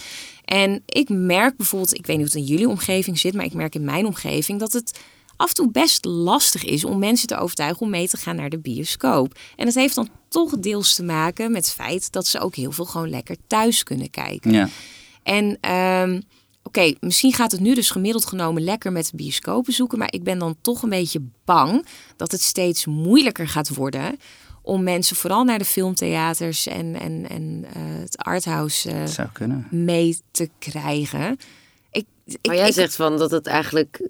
[0.44, 3.54] En ik merk bijvoorbeeld, ik weet niet hoe het in jullie omgeving zit, maar ik
[3.54, 4.98] merk in mijn omgeving dat het
[5.36, 8.48] af en toe best lastig is om mensen te overtuigen om mee te gaan naar
[8.50, 9.38] de bioscoop.
[9.56, 12.72] En dat heeft dan toch deels te maken met het feit dat ze ook heel
[12.72, 14.52] veel gewoon lekker thuis kunnen kijken.
[14.52, 14.68] Ja.
[15.22, 16.20] En ehm,
[16.64, 20.38] oké, misschien gaat het nu dus gemiddeld genomen lekker met de bioscoopbezoeken, maar ik ben
[20.38, 21.86] dan toch een beetje bang
[22.16, 24.18] dat het steeds moeilijker gaat worden
[24.62, 29.06] om mensen vooral naar de filmtheaters en, en, en eh, het arthouse eh,
[29.70, 31.38] mee te krijgen.
[32.26, 34.00] Ik, ik, Maar jij ik- zegt van dat het eigenlijk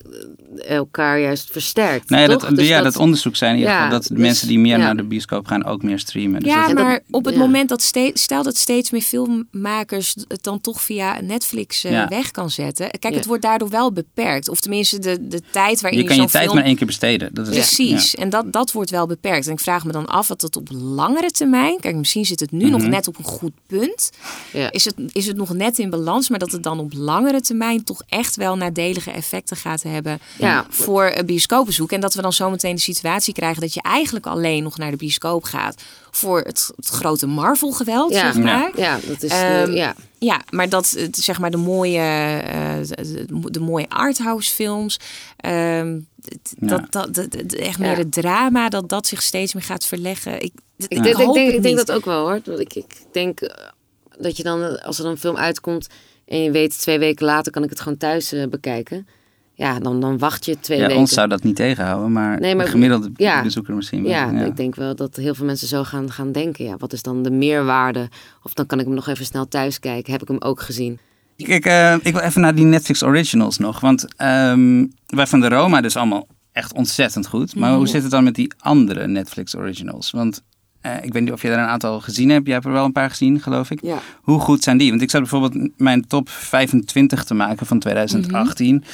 [0.56, 2.08] eh, elkaar juist versterkt.
[2.10, 2.42] Nee, toch?
[2.46, 4.58] dat, Dus ja, dat, onderzoek zijn in ieder Ja, geval dat de dus- mensen die
[4.58, 4.84] meer ja.
[4.84, 6.40] naar de bioscoop gaan ook meer streamen.
[6.40, 7.40] Dus ja, dat- dat- maar op het ja.
[7.40, 12.08] moment dat steeds, stel dat steeds meer filmmakers het dan toch via Netflix eh, Ja.
[12.08, 12.90] weg kan zetten.
[12.90, 13.18] Kijk, Ja.
[13.18, 14.48] het wordt daardoor wel beperkt.
[14.48, 16.56] Of tenminste de, de tijd waarin je je, kan je tijd film...
[16.56, 17.34] maar één keer besteden.
[17.34, 19.46] Dat is, Precies, en dat, dat wordt wel beperkt.
[19.46, 21.80] En ik vraag me dan af wat dat op langere termijn...
[21.80, 22.90] Kijk, misschien zit het nu nog Mhm.
[22.90, 24.10] net op een goed punt.
[24.52, 24.72] Ja.
[24.72, 27.84] Is, het, is het nog net in balans, maar dat het dan op langere termijn...
[27.84, 30.66] toch echt wel nadelige effecten gaat hebben Ja.
[30.68, 31.92] voor een bioscoopbezoek.
[31.92, 33.60] En dat we dan zometeen de situatie krijgen...
[33.60, 35.82] dat je eigenlijk alleen nog naar de bioscoop gaat...
[36.10, 38.32] voor het, het grote Marvel-geweld, Ja.
[38.32, 38.70] zeg maar.
[38.76, 39.30] Ja, dat is.
[39.30, 39.94] eh, Ehm, ja.
[40.18, 44.96] Ja, maar dat het, zeg maar de mooie, eh, de, de mooie arthouse films,
[45.36, 45.98] ehm,
[46.60, 46.86] Ja.
[46.90, 47.96] dat, dat, echt meer Ja.
[47.96, 50.34] het drama, dat dat zich steeds meer gaat verleggen.
[50.42, 51.86] Ik, Ik, ik, denk, ik, denk, het ik denk niet.
[51.86, 52.40] dat ook wel hoor.
[52.44, 53.66] Want ik, ik denk eh,
[54.18, 55.86] dat je dan, eh, als er dan een film uitkomt
[56.26, 59.06] en je weet twee weken later kan ik het gewoon thuis eh, bekijken.
[59.56, 61.00] Ja, dan, dan wacht je twee Ja, weken.
[61.00, 63.42] ons zou dat niet tegenhouden, maar, Nee, maar- de gemiddelde ja.
[63.42, 64.12] bezoeker misschien wel.
[64.12, 66.64] Ja, ik denk wel dat heel veel mensen zo gaan, gaan denken.
[66.64, 68.08] Ja, wat is dan de meerwaarde?
[68.42, 70.12] Of dan kan ik hem nog even snel thuis kijken.
[70.12, 70.98] Heb ik hem ook gezien?
[71.36, 73.80] Kijk, eh, ik wil even naar die Netflix originals nog.
[73.80, 77.54] Want ehm, wij van de Roma dus allemaal echt ontzettend goed.
[77.56, 77.78] Maar Mhm.
[77.78, 80.10] hoe zit het dan met die andere Netflix originals?
[80.10, 80.42] Want
[80.84, 82.44] eh, ik weet niet of je er een aantal gezien hebt.
[82.44, 83.82] Jij hebt er wel een paar gezien, geloof ik.
[83.82, 83.98] Ja.
[84.22, 84.90] Hoe goed zijn die?
[84.90, 88.84] Want ik zat bijvoorbeeld mijn top 25 te maken van 2018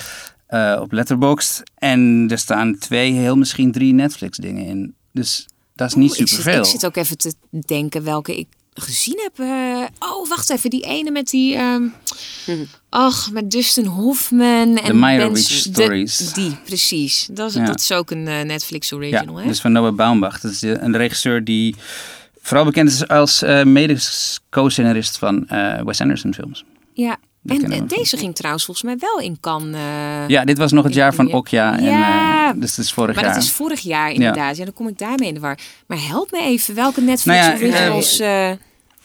[0.47, 1.62] eh, op Letterboxd.
[1.74, 4.95] En er staan twee, heel misschien drie Netflix dingen in.
[5.12, 6.62] Dus dat is niet superveel.
[6.62, 7.34] Ik zit ook even te
[7.66, 9.39] denken welke ik gezien heb.
[9.47, 11.55] eh, oh, wacht even, die ene met die...
[11.57, 11.85] ehm,
[12.89, 16.33] Ach, met Dustin Hoffman en The Meyerowitz de- Stories.
[16.33, 17.29] die, precies.
[17.33, 17.64] Dat is, Ja.
[17.64, 19.49] dat is ook een eh, Netflix original, ja, hè?
[19.49, 20.41] dus van Noah Baumbach.
[20.41, 21.75] Dat is de- een regisseur die
[22.41, 26.64] vooral bekend is als eh mede-co-scenarist van eh, Wes Anderson films.
[26.93, 27.16] Ja.
[27.45, 29.74] En deze ging trouwens volgens mij wel in Cannes.
[29.76, 31.36] eh, Ja, dit was nog het jaar van Ja.
[31.36, 31.78] Okja.
[31.78, 32.49] En, Ja.
[32.55, 33.34] eh, dus het is vorig Maar jaar.
[33.34, 34.57] dat is vorig jaar inderdaad.
[34.57, 34.64] Ja.
[34.64, 35.59] dan kom ik daarmee in de war.
[35.86, 38.18] Maar help me even, welke Netflix Nou ja, originals...
[38.18, 38.51] eh,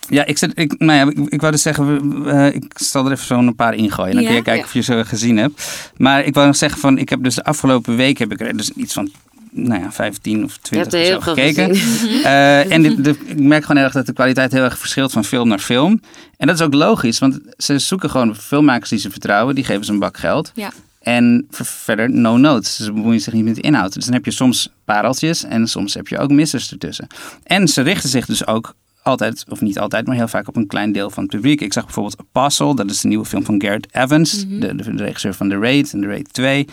[0.10, 3.26] Ja, ik, zit, ik, nou ja, ik, ik wou dus zeggen, ik zal er even
[3.26, 4.14] zo'n paar ingooien.
[4.14, 4.28] Dan Ja?
[4.28, 4.68] kun je kijken Ja.
[4.68, 5.92] of je ze gezien hebt.
[5.98, 8.58] Maar ik wou nog zeggen van, ik heb dus de afgelopen week heb ik er
[8.58, 9.12] dus iets van,
[9.56, 11.76] nou ja, 15 of Je 20 hebt er of heel zo gekeken.
[12.24, 15.24] Eh, en dit- de- ik merk gewoon erg dat de kwaliteit heel erg verschilt van
[15.26, 16.02] film naar film.
[16.38, 19.56] En dat is ook logisch, want ze zoeken gewoon filmmakers die ze vertrouwen.
[19.56, 20.52] Die geven ze een bak geld.
[20.56, 20.72] ja.
[21.02, 22.76] En ver- verder no notes.
[22.76, 23.94] Ze bemoeien zich niet met de inhoud.
[23.94, 27.08] Dus dan heb je soms pareltjes en soms heb je ook missers ertussen.
[27.44, 30.68] En ze richten zich dus ook altijd, of niet altijd, maar heel vaak op een
[30.68, 31.62] klein deel van het publiek.
[31.62, 35.04] Ik zag bijvoorbeeld Apostle, dat is de nieuwe film van Garrett Evans, de, de, de
[35.04, 36.68] regisseur van The Raid en The Raid 2.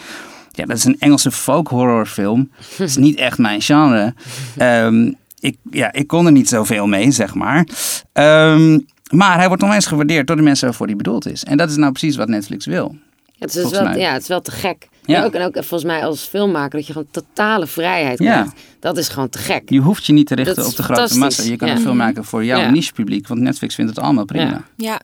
[0.53, 2.51] Ja, dat is een Engelse folk horrorfilm.
[2.79, 4.15] Dat is niet echt mijn genre.
[4.57, 7.67] Ehm, ik, ja, ik kon er niet zoveel mee, zeg maar.
[8.13, 8.79] Ehm,
[9.11, 11.45] maar hij wordt onwijs gewaardeerd door de mensen waarvoor hij bedoeld is.
[11.45, 12.97] En dat is nou precies wat Netflix wil.
[13.39, 15.19] Het is, dus wel, ja, het is wel te gek Ja.
[15.19, 15.25] Ja.
[15.25, 18.33] ook, en ook volgens mij als filmmaker dat je gewoon totale vrijheid Ja.
[18.33, 18.53] krijgt.
[18.81, 19.71] Dat is gewoon te gek.
[19.71, 21.43] Je hoeft je niet te richten op de grote massa.
[21.43, 21.75] Je kan Ja.
[21.75, 22.71] een film maken voor jouw Ja.
[22.71, 23.29] niche publiek.
[23.29, 24.65] Want Netflix vindt het allemaal prima.
[24.77, 25.01] Ja.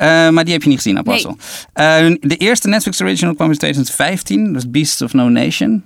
[0.00, 1.36] Eh, maar die heb je niet gezien, Apostel.
[1.72, 4.52] Eh, de eerste Netflix original kwam in 2015.
[4.52, 5.82] Dat is Beasts of No Nation.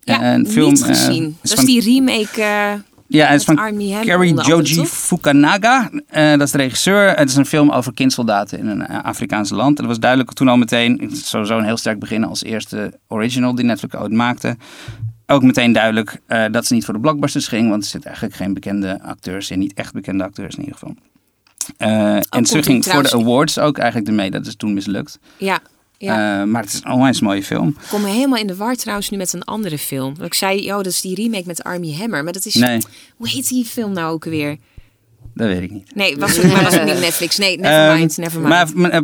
[0.00, 1.36] Ja, Eh, een niet film, eh, gezien.
[1.42, 2.42] is dat is die remake
[3.06, 3.56] Ja, het is van
[4.04, 4.84] Kerry Joji?
[4.86, 5.90] Fukanaga.
[6.12, 7.08] Dat is de regisseur.
[7.16, 9.68] Het is een film over kindsoldaten in een Afrikaans land.
[9.68, 13.54] En dat was duidelijk toen al meteen, sowieso een heel sterk begin als eerste original
[13.54, 14.56] die Netflix ooit maakte.
[15.26, 18.54] Ook meteen duidelijk dat ze niet voor de blockbusters ging, want er zitten eigenlijk geen
[18.54, 19.58] bekende acteurs in.
[19.58, 20.94] Niet echt bekende acteurs in ieder geval.
[21.76, 24.30] Eh, en komt ze ging voor de awards ook eigenlijk ermee.
[24.30, 25.18] Dat is toen mislukt.
[25.36, 25.58] Ja.
[25.98, 26.40] ja.
[26.40, 27.68] Eh, maar het is een onwijs mooie film.
[27.68, 30.14] Ik kom helemaal in de war trouwens nu met een andere film.
[30.22, 32.24] Ik zei, joh, dat is die remake met Armie Hammer.
[32.24, 32.54] Maar dat is...
[32.54, 32.80] Nee,
[33.16, 34.56] Hoe heet die film nou ook weer?
[35.34, 35.94] dat weet ik niet.
[35.94, 37.36] Nee, was ook, maar was ook niet Netflix.
[37.38, 38.50] Nee, never mind, Ehm, never mind.
[38.50, 39.00] Maar, maar, eh,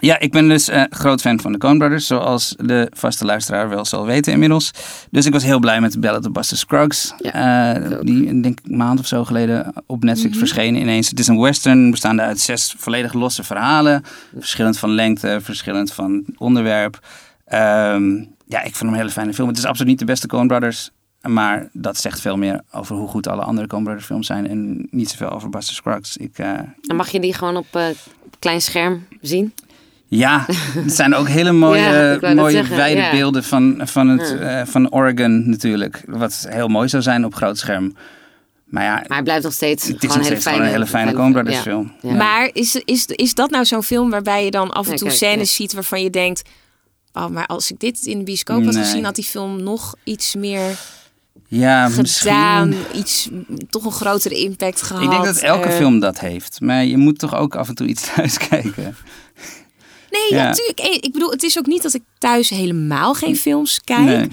[0.00, 3.68] ja, ik ben dus eh, groot fan van de Coen Brothers, zoals de vaste luisteraar
[3.68, 4.70] wel zal weten inmiddels.
[5.10, 7.14] Dus ik was heel blij met Ballad of Buster Scruggs.
[7.18, 10.38] Ja, Eh, ik die, ik denk een maand of zo geleden op Netflix Mhm.
[10.38, 11.08] verschenen ineens.
[11.08, 14.02] Het is een western bestaande uit zes volledig losse verhalen.
[14.38, 16.98] Verschillend van lengte, verschillend van onderwerp.
[17.44, 18.16] Ehm,
[18.46, 19.48] ja, ik vond hem een hele fijne film.
[19.48, 20.90] Het is absoluut niet de beste Coen Brothers.
[21.22, 24.48] Maar dat zegt veel meer over hoe goed alle andere Coen Brothers films zijn.
[24.48, 26.16] En niet zoveel over Buster Scruggs.
[26.16, 26.48] Ik, eh,
[26.86, 27.66] En mag je die gewoon op
[28.38, 29.52] klein scherm zien?
[30.10, 33.10] Ja, het zijn ook hele mooie, Ja, mooie wijde ja.
[33.10, 34.60] beelden van, van, het, Ja.
[34.60, 36.02] eh, van Oregon natuurlijk.
[36.06, 37.96] Wat heel mooi zou zijn op groot scherm.
[38.64, 40.80] Maar ja, Maar hij blijft nog steeds het is gewoon nog steeds gewoon fijne, een
[40.80, 41.62] hele fijne Coen Brothers ja.
[41.62, 41.92] film.
[42.02, 42.12] Ja.
[42.14, 45.06] Maar is, is, is dat nou zo'n film waarbij je dan af en Ja, toe
[45.06, 45.54] kijk, scènes ja.
[45.56, 46.42] ziet waarvan je denkt...
[47.12, 48.82] Oh, maar als ik dit in de bioscoop had Nee.
[48.84, 50.78] gezien, had die film nog iets meer
[51.48, 52.68] Ja, gedaan.
[52.68, 52.98] misschien.
[53.00, 53.28] Iets,
[53.70, 55.02] toch een grotere impact gehad.
[55.02, 56.60] Ik denk dat elke Eh, film dat heeft.
[56.60, 58.96] Maar je moet toch ook af en toe iets thuis kijken.
[60.10, 60.44] Nee, ja.
[60.44, 60.78] Natuurlijk.
[60.78, 64.00] Eh, Ik bedoel, het is ook niet dat ik thuis helemaal geen films kijk.
[64.04, 64.28] Nee.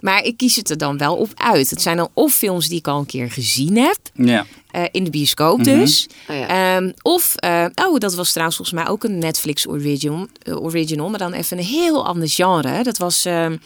[0.00, 1.70] Maar ik kies het er dan wel op uit.
[1.70, 3.98] Het zijn dan of films die ik al een keer gezien heb.
[4.14, 4.46] Ja.
[4.70, 5.78] eh, in de bioscoop Mhm.
[5.78, 6.06] dus.
[6.28, 6.76] Oh ja.
[6.76, 11.18] Ehm, of, eh, oh, dat was trouwens volgens mij ook een Netflix original, original maar
[11.18, 12.82] dan even een heel ander genre.
[12.82, 13.56] Dat was ehm,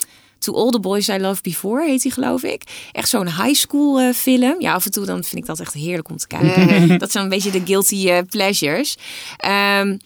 [0.45, 2.62] To All the Boys I Loved Before, heet die geloof ik.
[2.92, 4.55] Echt zo'n high school eh, film.
[4.59, 6.88] Ja, af en toe dan vind ik dat echt heerlijk om te kijken.
[6.99, 8.97] dat zijn een beetje de guilty eh, pleasures.
[9.36, 9.97] Ehm,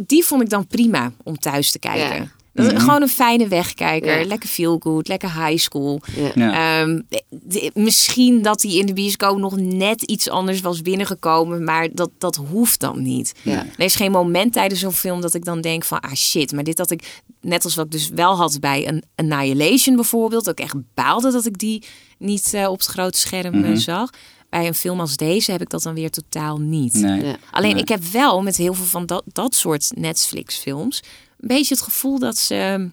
[0.00, 2.32] die vond ik dan prima om thuis te kijken.
[2.54, 2.80] Dat is Mhm.
[2.80, 4.18] gewoon een fijne wegkijker.
[4.20, 4.26] Ja.
[4.26, 6.00] Lekker feel good, lekker high school.
[6.34, 6.80] Ja.
[6.80, 7.00] Ehm,
[7.30, 12.10] de- misschien dat hij in de bioscoop nog net iets anders was binnengekomen, maar dat,
[12.18, 13.32] dat hoeft dan niet.
[13.42, 13.66] Ja.
[13.76, 16.64] Er is geen moment tijdens zo'n film dat ik dan denk van, ah shit, maar
[16.64, 20.58] dit had ik, net als wat ik dus wel had bij een Annihilation bijvoorbeeld, dat
[20.58, 21.82] ik echt baalde dat ik die
[22.18, 23.76] niet eh, op het grote scherm eh, Mhm.
[23.76, 24.10] zag.
[24.50, 26.92] Bij een film als deze heb ik dat dan weer totaal niet.
[26.94, 27.24] Nee.
[27.24, 27.36] Ja.
[27.50, 27.82] Alleen Nee.
[27.82, 31.02] ik heb wel met heel veel van dat, dat soort Netflix-films
[31.42, 32.88] een beetje het gevoel dat ze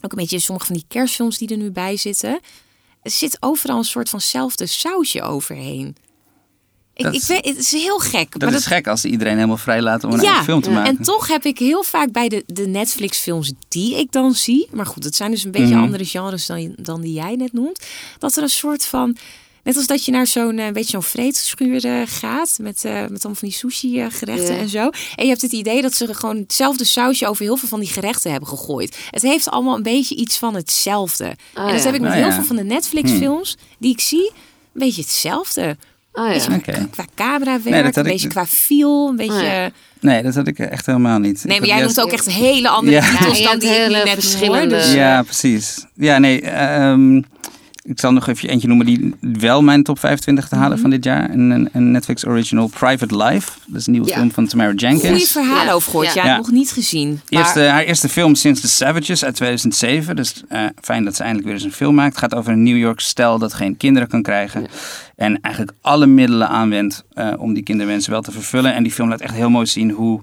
[0.00, 2.40] ook een beetje sommige van die kerstfilms die er nu bij zitten,
[3.02, 5.96] er zit overal een soort vanzelfde sausje overheen.
[6.94, 8.38] Ik, Dat ik is- weet, het is heel gek.
[8.38, 10.76] Dat maar is gek als ze iedereen helemaal vrij laten om een film te ja.
[10.76, 10.96] maken.
[10.98, 14.86] en toch heb ik heel vaak bij de, de Netflix-films die ik dan zie, maar
[14.86, 15.82] goed, het zijn dus een beetje Mhm.
[15.82, 17.86] andere genres dan, dan die jij net noemt,
[18.18, 19.16] dat er een soort van,
[19.62, 23.08] net als dat je naar zo'n eh, beetje zo'n vreedschuur eh, gaat met, eh met
[23.24, 24.60] allemaal van die sushi-gerechten Ja.
[24.60, 24.82] en zo.
[25.16, 27.88] En je hebt het idee dat ze gewoon hetzelfde sausje over heel veel van die
[27.88, 28.98] gerechten hebben gegooid.
[29.10, 31.24] Het heeft allemaal een beetje iets van hetzelfde.
[31.54, 31.84] Oh, en dat ja.
[31.86, 32.32] heb ik met Oh, heel ja.
[32.32, 34.30] veel van de Netflix-films die ik zie,
[34.74, 35.76] een beetje hetzelfde.
[36.12, 36.32] Oh ja.
[36.32, 36.60] Beetje
[37.14, 39.32] qua- Nee, dat had een ik- beetje qua feel, een beetje...
[39.32, 39.70] Oh ja.
[40.00, 41.44] Nee, dat had ik echt helemaal niet.
[41.44, 43.10] Nee, maar jij juist- noemt ook echt hele andere Ja.
[43.16, 44.12] titels Ja, dan die hele net hoor.
[44.12, 45.84] verschillende- Dus, Ja, precies.
[45.94, 46.40] Ja, nee.
[46.40, 47.22] ehm,
[47.82, 50.62] ik zal nog even eentje noemen die wel mijn top 25 te Mhm.
[50.64, 51.30] halen van dit jaar.
[51.30, 53.50] Een, een, Netflix original Private Life.
[53.66, 54.14] Dat is een nieuwe Ja.
[54.14, 55.08] film van Tamara Jenkins.
[55.08, 55.72] Goeie verhalen Ja.
[55.72, 56.14] over gehoord.
[56.14, 56.36] Ja, Ja.
[56.36, 57.20] nog niet gezien.
[57.28, 60.16] Eerste, Maar, haar eerste film sinds The Savages uit 2007.
[60.16, 62.08] Dus eh, fijn dat ze eindelijk weer eens een film maakt.
[62.10, 64.66] Het gaat over een New York stel dat geen kinderen kan krijgen.
[65.16, 68.74] En eigenlijk alle middelen aanwendt eh, om die kinderwensen wel te vervullen.
[68.74, 70.20] En die film laat echt heel mooi zien hoe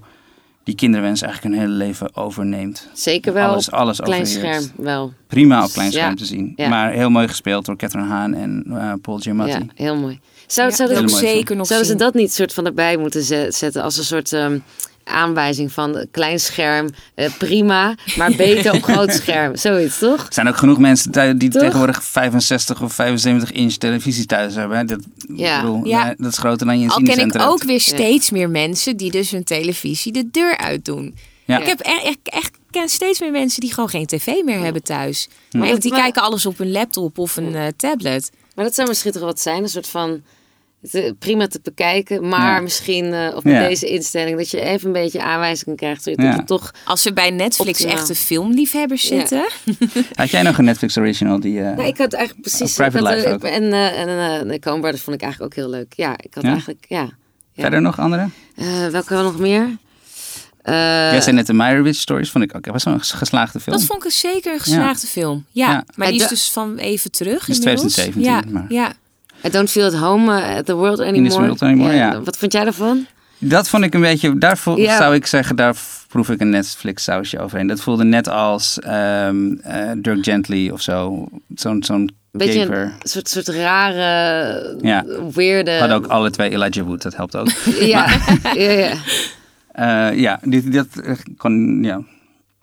[0.70, 2.88] die kinderwens eigenlijk hun hele leven overneemt.
[2.92, 5.12] Zeker wel alles, alles op klein scherm wel.
[5.26, 6.16] Prima op klein scherm Ja.
[6.16, 6.52] te zien.
[6.56, 6.68] Ja.
[6.68, 9.52] Maar heel mooi gespeeld door Catherine Haan en eh, Paul Giamatti.
[9.52, 10.20] Ja, heel mooi.
[10.46, 13.82] Zou, ja, dat, zeker nog zouden ze dat niet soort van erbij moeten ze- zetten
[13.82, 14.58] als een soort ehm,
[15.04, 19.56] aanwijzing van klein scherm, eh, prima, maar beter op groot scherm.
[19.56, 20.26] Zoiets, toch?
[20.26, 21.62] Er zijn ook genoeg mensen die Toch?
[21.62, 24.76] tegenwoordig 65 of 75 inch televisie thuis hebben.
[24.78, 24.84] hè.
[24.84, 25.00] Dat,
[25.36, 25.56] Ja.
[25.56, 26.04] ik bedoel, Ja.
[26.04, 28.96] nee, dat is groter dan je een Al ken ik ook weer steeds meer mensen
[28.96, 31.14] die dus hun televisie de deur uitdoen.
[31.44, 31.58] Ja.
[31.58, 34.82] Ik heb echt, echt, echt ken steeds meer mensen die gewoon geen tv meer hebben
[34.82, 35.28] thuis.
[35.50, 38.30] Maar Echt, die kijken alles op een laptop of een eh, tablet.
[38.54, 40.22] Maar dat zou misschien toch wat zijn, een soort van
[40.82, 42.60] Is prima te bekijken, maar Ja.
[42.60, 43.68] misschien uh, of met Ja.
[43.68, 46.02] deze instelling dat je even een beetje aanwijzingen krijgt.
[46.02, 46.34] Zodat Ja.
[46.34, 46.74] je toch.
[46.84, 47.96] Als we bij Netflix Optimaal.
[47.96, 49.18] echte filmliefhebbers Ja.
[49.18, 49.44] zitten.
[50.14, 51.58] Had jij nog een Netflix original die...
[51.62, 52.74] eh, Nou, ik had eigenlijk precies.
[52.74, 53.42] Private ik had, Life eh, ook.
[53.44, 54.08] En, eh, en
[54.42, 55.92] eh, de Coen Brothers vond ik eigenlijk ook heel leuk.
[55.96, 56.50] Ja, ik had Ja?
[56.50, 56.84] eigenlijk.
[56.88, 57.00] Ja.
[57.52, 57.62] ja.
[57.62, 58.28] Verder nog andere?
[58.56, 59.76] Eh, welke nog meer?
[60.62, 60.74] Eh,
[61.10, 62.62] Jij zei net de Meyerowitz Stories, vond ik ook.
[62.64, 63.76] Dat was wel een geslaagde film.
[63.76, 65.44] Dat vond ik een zeker een geslaagde film.
[65.50, 65.84] Ja, Ja.
[65.94, 67.48] maar die is dus van even terug.
[67.48, 67.92] is inmiddels.
[67.92, 68.92] 2017, Ja, maar- ja.
[69.44, 71.40] I don't feel at home eh, at the world anymore.
[71.40, 72.20] world anymore, ja.
[72.22, 73.06] Wat vond jij daarvan?
[73.38, 74.96] Dat vond ik een beetje, daar Ja.
[74.96, 75.74] zou ik zeggen, daar
[76.08, 77.66] proef ik een Netflix sausje overheen.
[77.66, 79.28] Dat voelde net als eh,
[79.96, 81.28] Dirk Gently of zo.
[81.54, 85.04] Zo'n zo'n Beetje een soort, soort rare, Ja.
[85.34, 85.78] weirde.
[85.78, 87.48] Hadden ook alle twee Elijah Wood, dat helpt ook.
[87.80, 88.06] Ja,
[88.54, 88.92] ja, ja.
[89.72, 92.00] Eh, ja, dit, dit eh, kon, ja.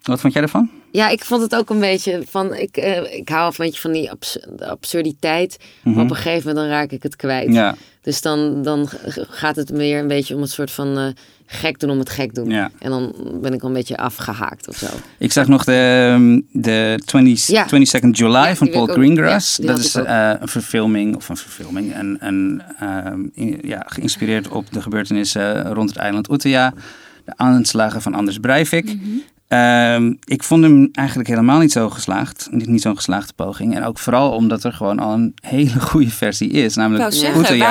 [0.02, 0.70] Wat vond jij ervan?
[0.92, 2.54] Ja, ik vond het ook een beetje van.
[2.56, 5.58] Ik, eh, ik hou een beetje van die abs- absurditeit.
[5.84, 7.48] Maar op een gegeven moment dan raak ik het kwijt.
[7.48, 7.56] Mhm.
[7.56, 8.90] Ja, Dus dan, dan
[9.30, 11.06] gaat het meer een beetje om het soort van eh,
[11.46, 12.50] gek doen om het gek doen.
[12.50, 12.72] Ja.
[12.80, 14.86] En dan ben ik al een beetje afgehaakt of zo.
[15.18, 17.66] ik zag nog de, ehm, de 20, Ja.
[17.66, 19.56] 22nd July Ja, van Paul Greengrass.
[19.58, 24.72] dat is eh, een verfilming, of een verfilming, een, een, ehm, in- ja, geïnspireerd op
[24.74, 26.74] de gebeurtenissen rond het eiland Utøya.
[27.26, 28.86] De aanslagen van Anders Breivik.
[28.86, 28.98] Mhm.
[29.48, 32.48] Ehm, ik vond hem eigenlijk helemaal niet zo geslaagd.
[32.52, 33.76] Niet, niet zo'n geslaagde poging.
[33.76, 36.76] En ook vooral omdat er gewoon al een hele goede versie is.
[36.76, 37.04] Namelijk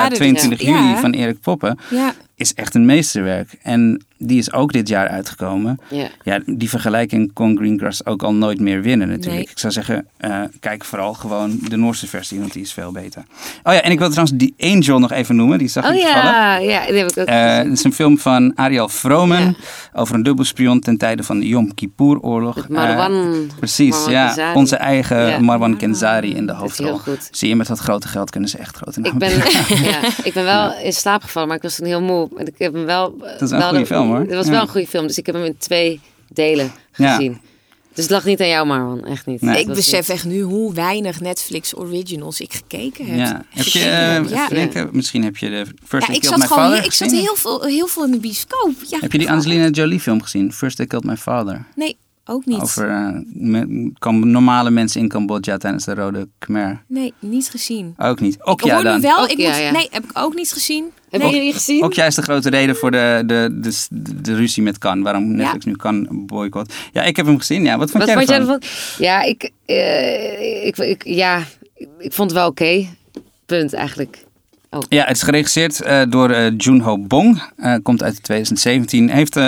[0.09, 0.67] er- 22 ja.
[0.81, 1.79] juli van Erik Poppen.
[1.89, 2.13] ja.
[2.35, 3.57] Is echt een meesterwerk.
[3.61, 5.79] En die is ook dit jaar uitgekomen.
[5.89, 6.07] Ja.
[6.23, 9.35] Ja, die vergelijking kon Greengrass ook al nooit meer winnen natuurlijk.
[9.35, 9.47] Nee.
[9.51, 13.23] Ik zou zeggen, eh, kijk vooral gewoon de Noorse versie, want die is veel beter.
[13.63, 15.57] Oh ja, en ik wil trouwens die Angel nog even noemen.
[15.57, 16.23] Die zag Oh ik toevallig.
[16.31, 17.43] ja, ja, die heb ik ook gezien.
[17.43, 19.53] het is een film van Ariel Vromen Ja.
[19.93, 22.67] over een dubbelspion ten tijde van de Yom Kippur-oorlog.
[22.67, 23.11] Marwan.
[23.33, 24.25] Eh, precies, Marwan ja.
[24.27, 24.55] Kenzari.
[24.57, 25.39] Onze eigen Ja.
[25.39, 26.87] Marwan Kenzari in de Dat is hoofdrol.
[26.87, 27.27] heel goed.
[27.31, 29.19] Zie je, met dat grote geld kunnen ze echt grote Ik namen.
[29.19, 29.29] ben,
[29.91, 32.29] ja, ik ben wel in slaap gevallen, maar ik was toen heel moe.
[32.37, 33.17] Ik heb hem wel.
[33.17, 34.19] Dat is een goede film, hoor.
[34.19, 34.51] Het was Ja.
[34.51, 35.99] wel een goede film, dus ik heb hem in twee
[36.29, 37.15] delen Ja.
[37.15, 37.41] gezien.
[37.93, 39.05] Dus het lag niet aan jou, Marwan.
[39.05, 39.41] Echt niet.
[39.41, 39.59] Nee.
[39.59, 43.17] Ik besef echt nu hoe weinig Netflix originals ik gekeken heb.
[43.17, 43.45] Ja.
[43.49, 44.47] Heb je, eh, ja.
[44.47, 47.11] denken, misschien heb je de First Ja, Killed zat My gewoon Father hier, ik zat
[47.11, 48.73] heel veel, heel veel in de bioscoop.
[48.89, 50.53] Ja, Heb je die Angelina Jolie film gezien?
[50.53, 51.65] First They Killed My Father.
[51.75, 51.97] Nee,
[52.27, 52.61] ook niet.
[52.61, 56.83] Over me- kam- normale mensen in Cambodja tijdens de Rode Khmer.
[56.87, 57.93] Nee, niet gezien.
[57.97, 58.37] Ook niet.
[58.39, 59.01] Hoor nu dan.
[59.01, 59.71] wel, Ook ik ja, moet, ja.
[59.71, 60.85] nee, heb ik ook niet gezien.
[61.09, 61.45] Heb nee.
[61.45, 61.83] je gezien?
[61.83, 65.03] Ook juist de grote reden voor de, de, de, de, de ruzie met Kan.
[65.03, 66.73] Waarom Netflix nu kan boycott.
[66.93, 67.63] Ja, ik heb hem gezien.
[67.63, 68.61] Ja, wat vond Wat jij vond jij ervan?
[68.97, 71.43] Ja, ik, eh, ik, ik, ja,
[71.99, 72.85] ik vond het wel oké.
[73.45, 74.25] Punt eigenlijk.
[74.69, 74.79] Oh.
[74.89, 77.41] Ja, het is geregisseerd eh, door eh Junho Bong.
[77.57, 79.09] Eh, komt uit 2017.
[79.09, 79.39] Heeft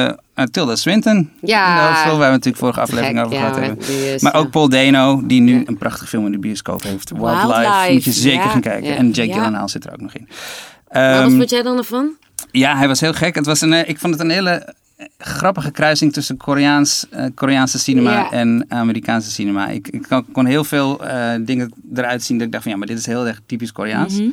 [0.52, 1.70] Tilda Swinton Ja.
[1.70, 2.18] in de hoofdrol.
[2.18, 4.14] Waar we natuurlijk vorige aflevering Gek, over ja, gehad hebben.
[4.14, 4.40] is, Maar ja.
[4.40, 7.12] ook Paul Dano, die nu een prachtige film in de bioscoop heeft.
[7.12, 7.92] Wildlife, Wildlife.
[7.94, 8.96] Moet je zeker gaan kijken.
[8.98, 9.36] En Jake Ja.
[9.36, 10.28] Gyllenhaal zit er ook nog in.
[10.28, 12.10] Wat Ehm, vond jij dan ervan?
[12.52, 13.36] Ja, hij was heel gek.
[13.36, 14.74] Het was een, ik vond het een hele
[15.18, 18.32] grappige kruising tussen Koreaans, eh, Koreaanse cinema Ja.
[18.32, 19.68] en Amerikaanse cinema.
[19.68, 21.02] Ik, ik kon, kon heel veel
[21.42, 24.14] dingen eruit zien dat ik dacht van ja, maar dit is heel erg typisch Koreaans.
[24.20, 24.30] Mhm.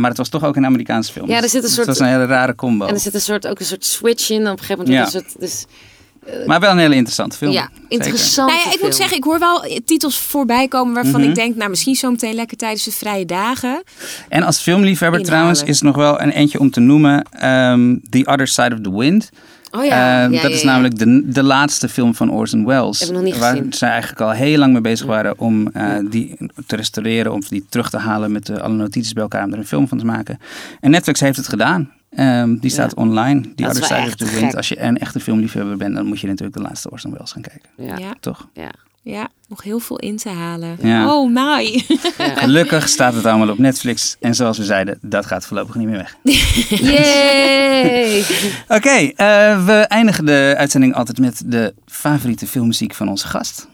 [0.00, 1.28] Maar het was toch ook een Amerikaanse film.
[1.28, 2.86] Ja, er Dus zit een Het soort- was een hele rare combo.
[2.86, 4.40] En er zit een soort, ook een soort switch in.
[4.40, 5.04] Op een gegeven moment Ja.
[5.04, 5.40] een soort...
[5.40, 5.64] Dus,
[6.46, 7.52] Maar wel een hele interessante film.
[7.52, 8.50] ja, interessant.
[8.50, 11.28] Nou ja, ik moet zeggen, ik hoor wel titels voorbij komen waarvan Mhm.
[11.28, 13.82] ik denk, nou misschien zometeen lekker tijdens de vrije dagen.
[14.28, 15.38] En als filmliefhebber Inhalen.
[15.40, 17.22] trouwens is nog wel een eentje om te noemen.
[17.30, 19.28] ehm, The Other Side of the Wind.
[19.76, 22.98] Oh ja, Ehm, ja, dat ja, is namelijk de, de laatste film van Orson Welles.
[23.00, 23.72] Heb ik nog niet waar gezien.
[23.72, 27.32] zij eigenlijk al heel lang mee bezig waren om eh, die te restaureren.
[27.32, 29.88] Of die terug te halen met eh, alle notities bij elkaar om er een film
[29.88, 30.38] van te maken.
[30.80, 31.90] En Netflix heeft het gedaan.
[32.10, 33.02] Ehm, die staat Ja.
[33.02, 33.40] online.
[33.56, 34.56] Is Other Side of echt the Wind.
[34.56, 37.42] Als je een echte filmliefhebber bent, dan moet je natuurlijk de laatste Orson Welles gaan
[37.42, 37.68] kijken.
[37.76, 37.96] Ja.
[37.96, 38.48] Ja, Toch?
[38.52, 38.70] ja.
[39.10, 40.76] Ja, nog heel veel in te halen.
[40.82, 41.14] Ja.
[41.14, 41.84] Oh my.
[42.44, 44.16] Gelukkig staat het allemaal op Netflix.
[44.20, 46.16] En zoals we zeiden, dat gaat voorlopig niet meer weg.
[46.92, 48.24] Yay!
[48.68, 53.68] Oké, eh, we eindigen de uitzending altijd met de favoriete filmmuziek van onze gast.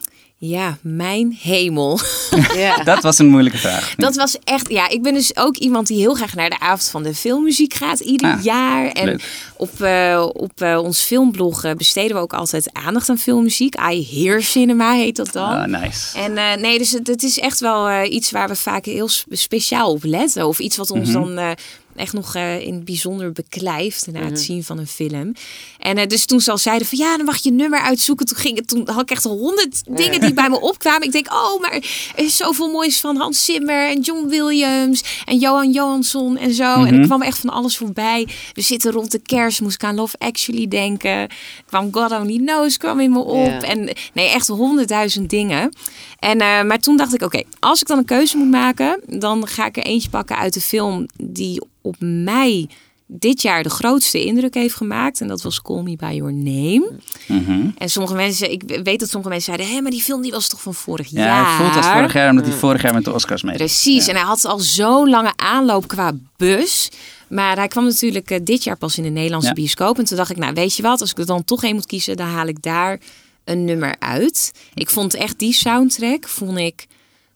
[0.45, 1.99] Ja, mijn hemel.
[2.55, 2.77] ja.
[2.85, 3.95] Dat was een moeilijke vraag.
[3.95, 6.89] Dat was echt, ja, ik ben dus ook iemand die heel graag naar de avond
[6.89, 8.87] van de filmmuziek gaat, ieder Ah, jaar.
[8.93, 9.51] En leuk.
[9.57, 13.75] op, eh, op eh, ons filmblog eh, besteden we ook altijd aandacht aan filmmuziek.
[13.93, 15.49] I Hear Cinema heet dat dan.
[15.49, 16.19] Ah, nice.
[16.19, 19.09] En eh, nee, dus het, het is echt wel eh, iets waar we vaak heel
[19.09, 20.47] spe- speciaal op letten.
[20.47, 21.21] Of iets wat ons Mhm.
[21.21, 21.51] dan eh,
[21.97, 24.29] echt nog eh, in het bijzonder beklijft na Mhm.
[24.29, 25.33] het zien van een film.
[25.79, 28.27] En eh, dus toen ze al zeiden van ja, dan mag je een nummer uitzoeken.
[28.27, 31.03] Toen, ging het, toen had ik echt honderd dingen die bij me opkwamen.
[31.07, 31.73] Ik denk, oh, maar
[32.17, 36.75] er is zoveel moois van Hans Zimmer en John Williams en Johan Johansson en zo.
[36.75, 36.95] En Mhm.
[37.01, 38.29] er kwam echt van alles voorbij.
[38.53, 41.29] We zitten rond de kerst, moest ik aan Love Actually denken.
[41.67, 43.63] Kwam God Only Knows, kwam in me op.
[43.63, 45.73] En nee, echt honderdduizend dingen.
[46.19, 49.47] En, eh, maar toen dacht ik, oké, als ik dan een keuze moet maken, dan
[49.47, 52.69] ga ik er eentje pakken uit de film die op mij
[53.07, 55.21] dit jaar de grootste indruk heeft gemaakt.
[55.21, 56.91] En dat was Call Me By Your Name.
[57.29, 57.67] Mhm.
[57.79, 59.77] En sommige mensen, ik weet dat sommige mensen zeiden...
[59.77, 61.47] hé, maar die film die was toch van vorig Ja, jaar?
[61.47, 63.57] hij voelt als vorig jaar omdat hij vorig jaar met de Oscars mee.
[63.57, 66.91] Precies, en hij had al zo'n lange aanloop qua bus.
[67.29, 69.55] Maar hij kwam natuurlijk eh, dit jaar pas in de Nederlandse Ja.
[69.55, 69.99] bioscoop.
[69.99, 71.87] En toen dacht ik, nou weet je wat, als ik er dan toch één moet
[71.87, 72.99] kiezen, dan haal ik daar
[73.45, 74.53] een nummer uit.
[74.75, 76.87] Ik vond echt die soundtrack, vond ik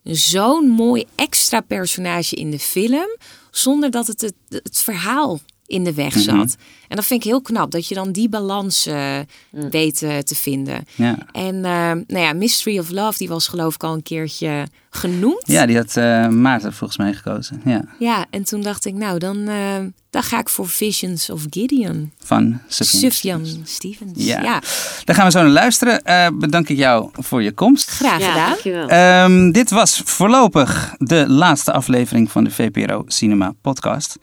[0.04, 3.16] zo'n mooi extra personage in de film.
[3.58, 6.56] Zonder dat het het, het verhaal in de weg zat.
[6.88, 9.18] En dat vind ik heel knap, dat je dan die balans eh,
[9.50, 10.84] weet eh, te vinden.
[10.94, 11.16] Ja.
[11.32, 11.70] En eh,
[12.06, 15.42] nou ja, Mystery of Love, die was geloof ik al een keertje genoemd.
[15.44, 17.60] Ja, die had eh, Maarten volgens mij gekozen.
[17.64, 17.84] Ja.
[17.98, 19.76] Ja, en toen dacht ik, nou, dan, eh,
[20.10, 22.12] dan ga ik voor Visions of Gideon.
[22.24, 23.00] Van Sufjan.
[23.00, 24.24] Sufjan Stevens.
[24.24, 24.42] Ja.
[24.42, 24.60] Ja.
[25.04, 26.02] Daar gaan we zo naar luisteren.
[26.02, 27.90] Eh, bedank ik jou voor je komst.
[27.90, 28.48] graag Ja, gedaan.
[28.48, 28.88] dankjewel.
[28.88, 34.16] Ehm, dit was voorlopig de laatste aflevering van de VPRO Cinema Podcast.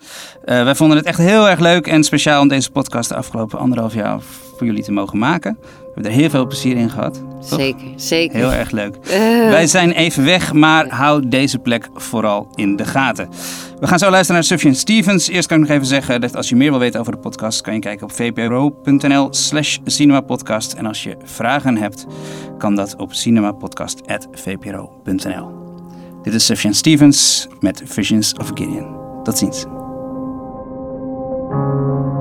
[0.44, 3.58] Eh, wij vonden het echt heel erg leuk en speciaal om deze podcast de afgelopen
[3.58, 4.20] anderhalf jaar
[4.56, 5.56] voor jullie te mogen maken.
[5.60, 7.22] We hebben er heel veel plezier in gehad.
[7.48, 7.58] Toch?
[7.60, 8.36] Zeker, zeker.
[8.36, 8.96] Heel erg leuk.
[8.96, 9.10] Eh,
[9.48, 13.28] Wij zijn even weg, maar hou deze plek vooral in de gaten.
[13.80, 15.28] We gaan zo luisteren naar Sufjan Stevens.
[15.28, 17.60] Eerst kan ik nog even zeggen dat als je meer wil weten over de podcast,
[17.60, 20.72] kan je kijken op vpro.nl slash cinemapodcast.
[20.72, 22.06] En als je vragen hebt,
[22.58, 25.62] kan dat op cinemapodcast.vpro.nl.
[26.22, 29.02] Dit is Sufjan Stevens met Visions of Gideon.
[29.22, 29.64] Tot ziens.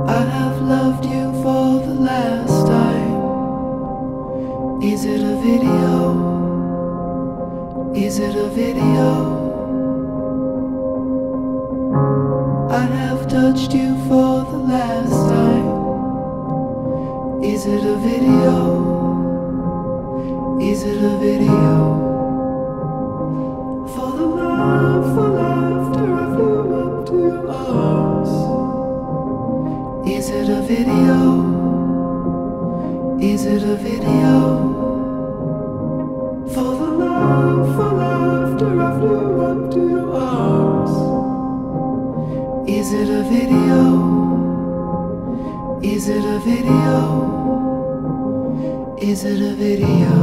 [0.05, 3.13] I have loved you for the last time.
[4.83, 6.33] Is it a video?
[7.95, 9.39] Is it a video?
[12.69, 15.67] I have touched you for the last time.
[17.41, 18.81] Is it a video?
[20.59, 22.12] Is it a video?
[49.13, 50.22] Is it a video?